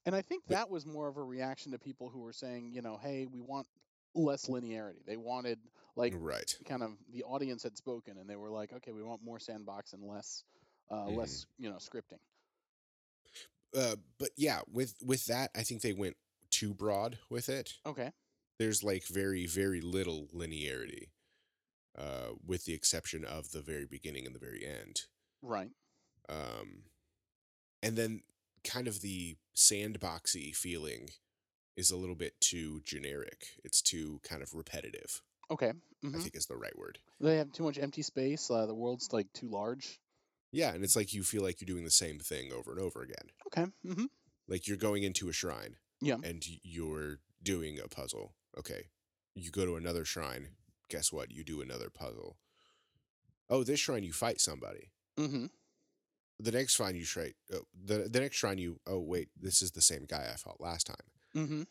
[0.05, 2.81] And I think that was more of a reaction to people who were saying, you
[2.81, 3.67] know, hey, we want
[4.15, 5.05] less linearity.
[5.05, 5.59] They wanted
[5.95, 9.23] like right, kind of the audience had spoken, and they were like, okay, we want
[9.23, 10.43] more sandbox and less,
[10.89, 11.17] uh, Mhm.
[11.17, 12.19] less, you know, scripting.
[13.75, 16.17] uh, but yeah, with with that, I think they went
[16.49, 17.77] too broad with it.
[17.85, 18.11] Okay.
[18.57, 21.09] There's like very very little linearity,
[21.97, 25.05] uh, with the exception of the very beginning and the very end.
[25.41, 25.71] Right.
[26.29, 26.83] Um,
[27.83, 28.23] and then
[28.63, 31.09] kind of the sandboxy feeling
[31.77, 33.47] is a little bit too generic.
[33.63, 35.21] It's too kind of repetitive.
[35.49, 35.69] Okay.
[36.03, 36.99] I hmm think is the right word.
[37.19, 38.49] They have too much empty space.
[38.49, 39.99] Uh, the world's like too large.
[40.51, 43.01] Yeah, and it's like you feel like you're doing the same thing over and over
[43.01, 43.29] again.
[43.47, 43.65] Okay.
[43.85, 44.05] Mm-hmm.
[44.47, 46.17] Like you're going into a shrine Yeah.
[46.23, 48.33] and you're doing a puzzle.
[48.57, 48.89] Okay.
[49.35, 50.49] You go to another shrine.
[50.89, 51.31] Guess what?
[51.31, 52.37] You do another puzzle.
[53.49, 54.91] Oh, this shrine you fight somebody.
[55.17, 55.45] Mm hmm
[56.43, 57.33] The next shrine you try.
[57.53, 58.79] Oh, the the next shrine you.
[58.87, 61.05] Oh wait, this is the same guy I fought last time.
[61.35, 61.63] Mm-hmm.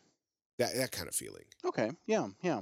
[0.59, 1.45] That that kind of feeling.
[1.65, 1.91] Okay.
[2.05, 2.27] Yeah.
[2.41, 2.61] Yeah.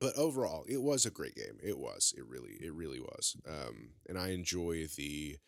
[0.00, 1.58] But overall, it was a great game.
[1.62, 2.14] It was.
[2.16, 2.52] It really.
[2.60, 3.36] It really was.
[3.48, 5.38] Um, and I enjoy the,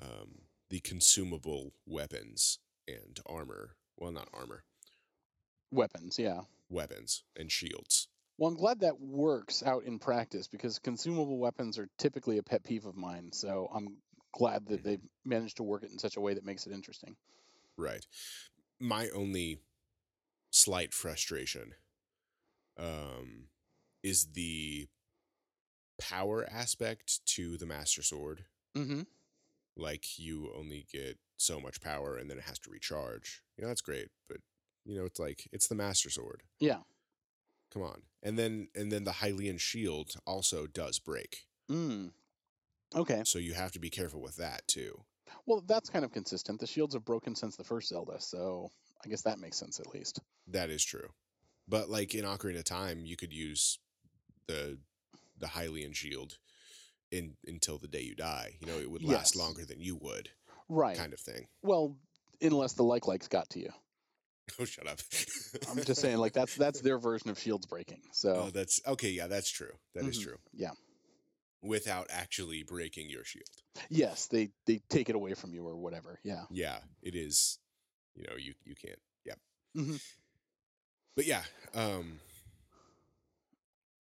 [0.00, 2.58] um, the consumable weapons
[2.88, 3.76] and armor.
[3.98, 4.64] Well, not armor.
[5.70, 6.18] Weapons.
[6.18, 6.42] Yeah.
[6.70, 8.08] Weapons and shields.
[8.38, 12.64] Well, I'm glad that works out in practice because consumable weapons are typically a pet
[12.64, 13.30] peeve of mine.
[13.32, 13.96] So I'm
[14.36, 14.84] glad that Mhm.
[14.84, 17.16] they've managed to work it in such a way that makes it interesting.
[17.76, 18.06] Right.
[18.78, 19.60] My only
[20.50, 21.74] slight frustration
[22.78, 23.48] um
[24.02, 24.88] is the
[25.98, 28.44] power aspect to the master sword.
[28.74, 29.02] hmm
[29.76, 33.42] Like you only get so much power and then it has to recharge.
[33.56, 34.38] You know, that's great, but
[34.84, 36.42] you know, it's like it's the master sword.
[36.60, 36.82] Yeah.
[37.72, 38.02] Come on.
[38.22, 41.46] And then and then the Hylian shield also does break.
[41.70, 42.12] Mm.
[42.94, 43.22] Okay.
[43.24, 45.00] So you have to be careful with that too.
[45.46, 46.60] Well, that's kind of consistent.
[46.60, 48.70] The shields have broken since the first Zelda, so
[49.04, 50.20] I guess that makes sense at least.
[50.48, 51.08] That is true.
[51.68, 53.78] But like in Ocarina of Time, you could use
[54.46, 54.78] the
[55.38, 56.38] the Hylian shield
[57.10, 58.56] in until the day you die.
[58.60, 59.36] You know, it would last Yes.
[59.36, 60.30] longer than you would,
[60.68, 60.96] Right.
[60.96, 61.48] kind of thing.
[61.62, 61.96] Well,
[62.40, 63.70] unless the like likes got to you.
[64.60, 65.00] Oh, shut up.
[65.68, 68.00] I'm just saying, like that's that's their version of shields breaking.
[68.12, 69.10] So Oh, that's okay.
[69.10, 69.72] Yeah, that's true.
[69.94, 70.22] That is Mhm.
[70.22, 70.36] true.
[70.52, 70.70] yeah,
[71.62, 73.48] Without actually breaking your shield.
[73.90, 76.20] yes, they they take it away from you or whatever.
[76.22, 76.44] Yeah.
[76.50, 77.58] Yeah, it is.
[78.14, 78.98] You know, you you can't.
[79.24, 79.34] Yeah.
[79.76, 80.00] Mhm.
[81.16, 81.42] But yeah,
[81.74, 82.20] um,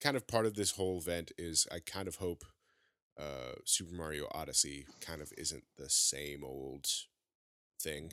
[0.01, 2.45] kind of part of this whole event is I kind of hope
[3.19, 6.87] uh Super Mario Odyssey kind of isn't the same old
[7.81, 8.12] thing.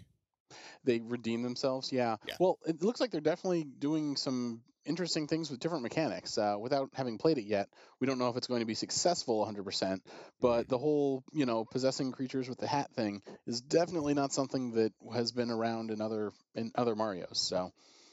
[0.84, 1.92] They redeem themselves.
[1.92, 2.18] Yeah.
[2.28, 2.36] Yeah.
[2.40, 6.38] Well, it looks like they're definitely doing some interesting things with different mechanics.
[6.38, 9.46] Uh, without having played it yet, we don't know if it's going to be successful
[9.46, 10.02] 100%.
[10.42, 14.72] But the whole, you know, possessing creatures with the hat thing is definitely not something
[14.72, 17.40] that has been around in other in other Mario's.
[17.40, 17.72] So.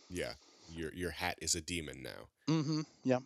[0.09, 0.32] Yeah,
[0.73, 2.53] your your hat is a demon now.
[2.55, 2.82] Mm-hmm.
[3.03, 3.19] Yeah.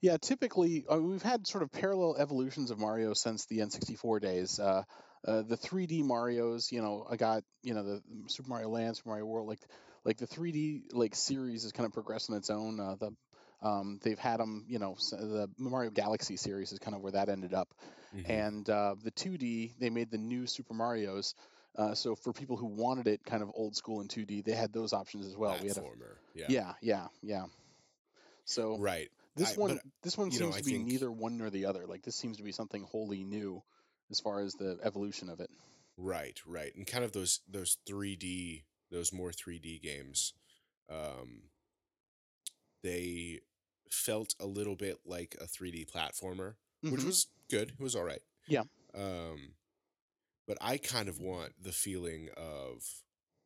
[0.00, 0.16] Yeah.
[0.16, 4.58] Typically, uh, we've had sort of parallel evolutions of Mario since the N64 days.
[4.58, 4.82] Uh,
[5.26, 8.96] uh, the 3D Mario's, you know, I got, you know, the the Super Mario Land,
[8.96, 9.60] Super Mario World, like,
[10.04, 12.78] like the 3D like series is kind of progressed on its own.
[12.80, 13.10] Uh, the
[13.66, 17.28] um, they've had them, you know, the Mario Galaxy series is kind of where that
[17.30, 17.72] ended up.
[18.14, 18.28] Mhm.
[18.28, 21.34] And uh, the 2D, they made the new Super Mario's.
[21.76, 24.72] Uh, so for people who wanted it kind of old school in 2D, they had
[24.72, 25.56] those options as well.
[25.62, 26.16] We had a, Platformer.
[26.34, 26.46] yeah.
[26.48, 27.44] yeah, yeah, yeah.
[28.44, 29.10] So Right.
[29.34, 31.38] this I- one, but, this one you know, seems I to be think- neither one
[31.38, 31.86] nor the other.
[31.86, 33.62] Like this seems to be something wholly new,
[34.10, 35.50] as far as the evolution of it.
[35.96, 36.74] Right, right.
[36.76, 38.62] And kind of those those 3D,
[38.94, 40.32] those more 3D games,
[40.88, 41.50] um
[42.82, 43.40] they
[43.90, 47.06] felt a little bit like a 3D platformer, which Mhm.
[47.06, 47.70] was good.
[47.70, 48.22] It was all right.
[48.46, 48.64] Yeah.
[48.94, 49.54] Um
[50.46, 53.02] but I kind of want the feeling of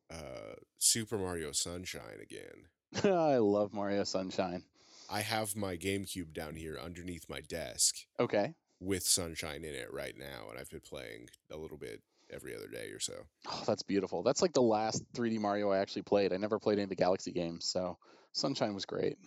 [0.09, 2.67] uh Super Mario Sunshine again.
[3.03, 4.63] I love Mario Sunshine.
[5.09, 8.53] I have my GameCube down here underneath my desk Okay.
[8.79, 12.01] with Sunshine in it right now and I've been playing a little bit
[12.31, 13.13] every other day or so.
[13.47, 14.23] Oh, that's beautiful.
[14.23, 16.33] That's like the last 3D Mario I actually played.
[16.33, 17.97] I never played any of the Galaxy games, so
[18.33, 19.17] Sunshine was great.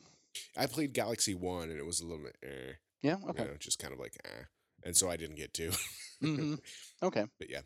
[0.56, 2.72] I played Galaxy 1 and it was a little bit eh.
[3.02, 3.16] Yeah.
[3.18, 3.44] you Okay.
[3.44, 4.44] know, just kind of like, eh.
[4.84, 5.72] and so I didn't get to.
[6.20, 6.54] hmm
[7.02, 7.24] Okay.
[7.38, 7.62] but yeah,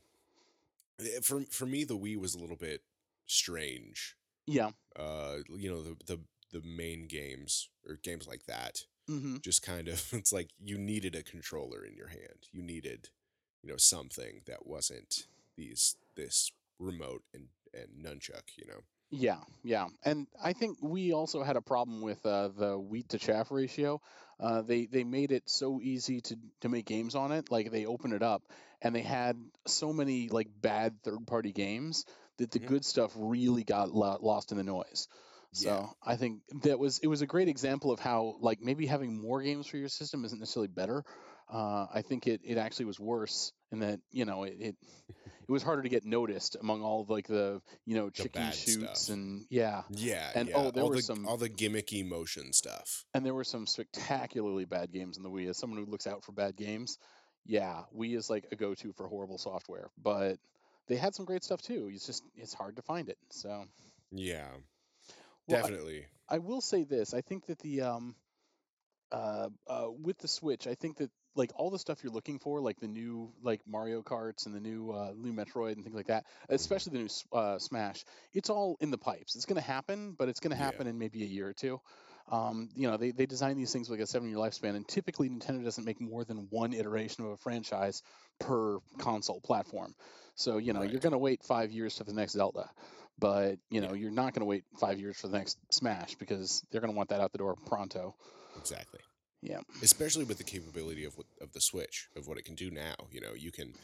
[1.01, 2.83] Eh, for for me, the Wii was a little bit
[3.27, 4.17] strange.
[4.47, 4.71] Yeah.
[4.97, 6.21] Uh, you know, the the
[6.53, 11.15] the main games or games like that, hmm just kind of, it's like you needed
[11.15, 12.49] a controller in your hand.
[12.53, 13.11] You needed,
[13.67, 15.27] you know, something that wasn't
[15.57, 18.57] these this remote and and nunchuck.
[18.57, 18.81] You know.
[19.11, 23.19] Yeah, yeah, and I think we also had a problem with uh, the wheat to
[23.19, 24.01] chaff ratio.
[24.39, 27.51] Uh, they they made it so easy to to make games on it.
[27.51, 28.43] Like they opened it up,
[28.83, 29.37] and they had
[29.67, 32.05] so many like bad third party games
[32.37, 32.67] that the Mhm.
[32.69, 35.09] good stuff really got lo- lost in the noise.
[35.53, 35.87] So Yeah.
[36.05, 39.43] I think that was it was a great example of how like maybe having more
[39.43, 41.05] games for your system isn't necessarily better.
[41.49, 44.77] Uh, I think it, it actually was worse in that you know it, it
[45.49, 49.03] it was harder to get noticed among all of, like the you know chicken shoots
[49.03, 49.15] stuff.
[49.15, 50.55] and yeah Yeah, And, yeah.
[50.57, 53.05] oh, there all were the some- all the gimmicky motion stuff.
[53.15, 55.49] and there were some spectacularly bad games in the Wii.
[55.49, 56.99] As someone who looks out for bad games,
[57.45, 59.91] yeah, Wii is like a go-to for horrible software.
[60.03, 60.39] But
[60.89, 61.91] they had some great stuff too.
[61.93, 63.19] It's just it's hard to find it.
[63.31, 63.65] So
[64.13, 64.49] Yeah,
[65.49, 66.07] Well, I- definitely.
[66.29, 68.17] I will say this: I think that the um,
[69.13, 72.61] uh, uh, with the Switch, I think that like all the stuff you're looking for,
[72.61, 76.07] like the new like Mario Karts and the new uh, new Metroid and things like
[76.09, 79.37] that, especially the new uh, Smash, it's all in the pipes.
[79.37, 80.65] It's going to happen, but it's going to Yeah.
[80.65, 81.81] happen in maybe a year or two.
[82.29, 84.89] Um, you know, they, they design these things with like a seven year lifespan, and
[84.89, 88.03] typically Nintendo doesn't make more than one iteration of a franchise
[88.41, 89.95] per console platform.
[90.35, 92.69] So, you know, you're going to wait five years for the next Zelda,
[93.19, 94.01] but, you know, Yeah.
[94.01, 96.97] you're not going to wait five years for the next Smash because they're going to
[96.97, 98.17] want that out the door pronto.
[98.59, 99.01] Exactly.
[99.47, 99.61] Yeah.
[99.83, 102.95] Especially with the capability of what, of the Switch of what it can do now.
[103.13, 103.75] You know, you can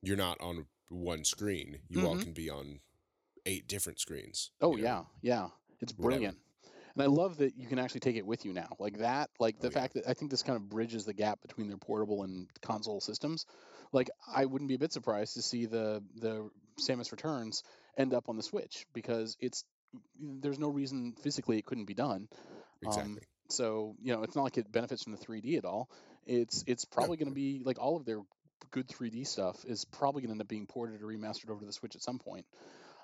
[0.00, 1.78] you're not on one screen.
[1.88, 2.22] You all Mhm.
[2.22, 2.80] can be on
[3.46, 4.50] eight different screens.
[4.60, 5.06] Oh, you know?
[5.22, 5.30] yeah.
[5.42, 5.48] Yeah.
[5.80, 6.02] It's Whatever.
[6.20, 6.38] brilliant.
[6.94, 8.68] And I love that you can actually take it with you now.
[8.78, 9.80] Like that, like the Oh, yeah.
[9.80, 13.00] fact that I think this kind of bridges the gap between their portable and console
[13.00, 13.46] systems.
[13.92, 17.62] Like I wouldn't be a bit surprised to see the the Samus Returns
[17.96, 19.64] end up on the Switch because it's
[20.18, 22.28] there's no reason physically it couldn't be done.
[22.30, 23.22] Um, Exactly.
[23.52, 25.88] So you know, it's not like it benefits from the 3D at all.
[26.26, 28.20] It's it's probably going to be like all of their
[28.70, 31.66] good 3D stuff is probably going to end up being ported or remastered over to
[31.66, 32.46] the Switch at some point.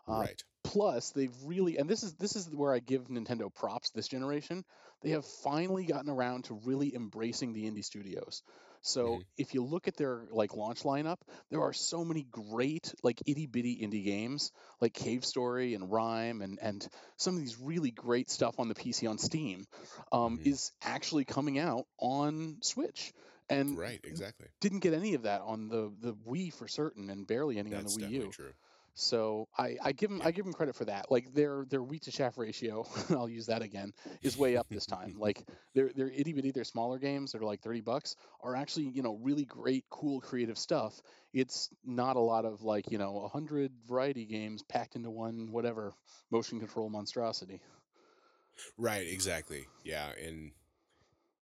[0.09, 0.43] Uh, right.
[0.65, 4.65] plus they've really and this is this is where i give nintendo props this generation
[5.03, 8.43] they have finally gotten around to really embracing the indie studios
[8.83, 9.25] so Mhm.
[9.37, 11.19] if you look at their like launch lineup
[11.51, 14.51] there are so many great like itty bitty indie games
[14.81, 16.87] like cave story and RiME and and
[17.17, 19.67] some of these really great stuff on the pc on steam
[20.13, 20.45] um, Mhm.
[20.45, 23.13] is actually coming out on switch
[23.51, 24.01] and Right.
[24.05, 24.47] Exactly.
[24.61, 27.97] didn't get any of that on the the wii for certain and barely any That's
[27.97, 28.53] on the wii u true.
[28.99, 31.09] So I, I give them I give them credit for that.
[31.09, 33.93] Like their their wheat to chaff ratio, I'll use that again,
[34.23, 35.15] is way up this time.
[35.19, 38.87] like their their itty bitty, their smaller games that are like thirty bucks are actually
[38.87, 41.01] you know really great, cool, creative stuff.
[41.33, 45.53] It's not a lot of like you know a hundred variety games packed into one
[45.53, 45.93] whatever
[46.33, 47.61] motion control monstrosity.
[48.77, 49.67] Right, exactly.
[49.85, 50.51] Yeah, and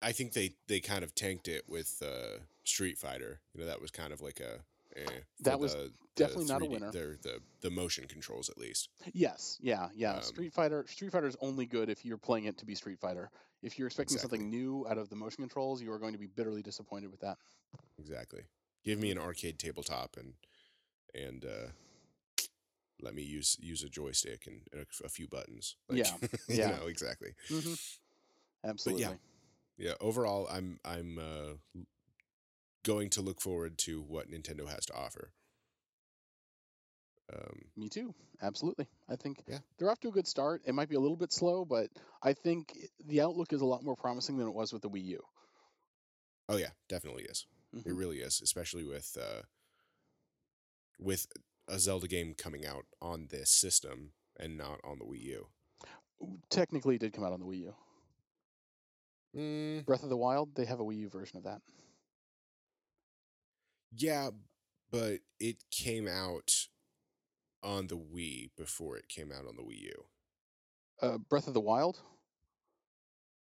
[0.02, 3.40] I think they they kind of tanked it with uh, Street Fighter.
[3.54, 4.60] You know, that was kind of like a
[4.96, 6.92] eh, That was the, definitely the not a winner.
[6.92, 8.90] The, the motion controls, at least.
[9.14, 10.16] Yes, yeah, yeah.
[10.16, 13.00] Um, Street Fighter Street Fighter is only good if you're playing it to be Street
[13.00, 13.30] Fighter.
[13.62, 14.38] If you're expecting Exactly.
[14.38, 17.20] something new out of the motion controls, you are going to be bitterly disappointed with
[17.22, 17.38] that.
[18.00, 18.42] Exactly.
[18.86, 20.34] Give me an arcade tabletop and
[21.14, 21.72] and uh,
[23.02, 25.76] let me use use a joystick and a, a few buttons.
[25.92, 26.12] Yeah,
[26.48, 26.72] you yeah.
[26.72, 27.34] know exactly.
[27.50, 27.74] hmm
[28.66, 29.04] Absolutely.
[29.04, 29.14] Yeah.
[29.78, 29.94] yeah.
[30.02, 31.80] Overall, I'm I'm uh,
[32.90, 35.32] going to look forward to what Nintendo has to offer.
[37.32, 38.16] Um, Me too.
[38.42, 38.88] Absolutely.
[39.08, 39.60] I think Yeah.
[39.78, 40.64] they're off to a good start.
[40.66, 41.92] It might be a little bit slow, but
[42.24, 42.76] I think
[43.06, 45.22] the outlook is a lot more promising than it was with the Wii U.
[46.52, 47.46] oh yeah, definitely is.
[47.74, 47.98] It Mhm.
[48.00, 49.44] really is, especially with uh,
[50.98, 51.28] with
[51.68, 55.50] a Zelda game coming out on this system and not on the Wii U.
[56.50, 57.76] Technically, it did come out on the Wii U.
[59.36, 61.62] Mm, Breath of the Wild, they have a Wii U version of that.
[63.96, 64.30] Yeah,
[64.92, 66.52] but it came out
[67.64, 70.06] on the Wii before it came out on the Wii U.
[71.02, 72.00] Uh, Breath of the Wild.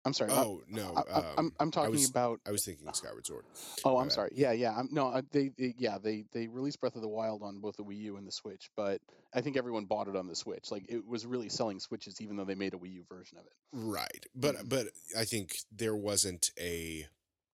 [0.06, 0.32] I'm sorry.
[0.32, 2.42] I'm- Oh no, I, I, I'm um, I'm talking was- about.
[2.46, 3.46] I was thinking Skyward Sword.
[3.86, 4.14] Oh, I'm bad.
[4.14, 4.32] sorry.
[4.36, 4.76] Yeah, yeah.
[4.78, 7.78] I'm, no, uh, they, they, yeah, they, they released Breath of the Wild on both
[7.78, 9.00] the Wii U and the Switch, but
[9.34, 10.72] I think everyone bought it on the Switch.
[10.72, 13.46] Like it was really selling Switches, even though they made a Wii U version of
[13.46, 13.54] it.
[13.72, 14.26] Right.
[14.36, 14.70] But Mhm.
[14.70, 14.88] but
[15.18, 17.08] I think there wasn't a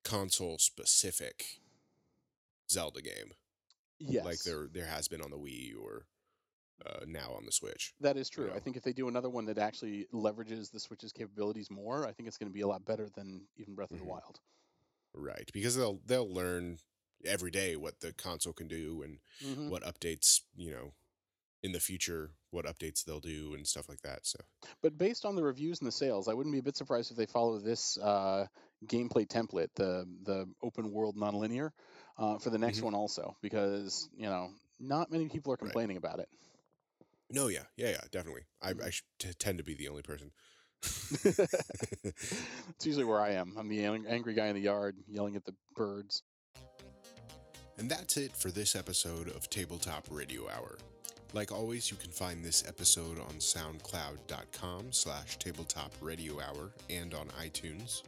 [0.04, 1.60] console specific
[2.72, 3.34] Zelda game
[4.00, 6.06] Yes, like there there has been on the Wii or
[6.86, 7.94] uh, now on the Switch.
[8.00, 8.50] that is true.
[8.50, 8.60] I know.
[8.60, 12.28] think if they do another one that actually leverages the Switch's capabilities more, I think
[12.28, 14.02] it's going to be a lot better than even Breath of Mhm.
[14.04, 14.40] the Wild.
[15.14, 15.50] Right.
[15.54, 16.78] Because they'll they'll learn
[17.26, 19.70] every day what the console can do and Mhm.
[19.70, 20.94] what updates, you know,
[21.62, 24.26] in the future, what updates they'll do and stuff like that.
[24.26, 24.40] So
[24.82, 27.18] But based on the reviews and the sales, I wouldn't be a bit surprised if
[27.18, 28.48] they follow this uh,
[28.86, 31.72] gameplay template, the the open world nonlinear,
[32.20, 32.84] uh, for the next Mhm.
[32.84, 35.60] one also, because you know not many people are Right.
[35.72, 36.30] complaining about it.
[37.32, 38.44] no, yeah, yeah, yeah, definitely.
[38.62, 38.72] I.
[38.84, 40.32] I sh- t- tend to be the only person.
[41.22, 43.56] It's usually where I am.
[43.58, 46.24] I'm the ang- angry guy in the yard yelling at the birds.
[47.78, 50.78] And that's it for this episode of Tabletop Radio Hour.
[51.34, 57.28] Like always, you can find this episode on soundcloud.com slash tabletop radio hour and on
[57.42, 58.02] iTunes.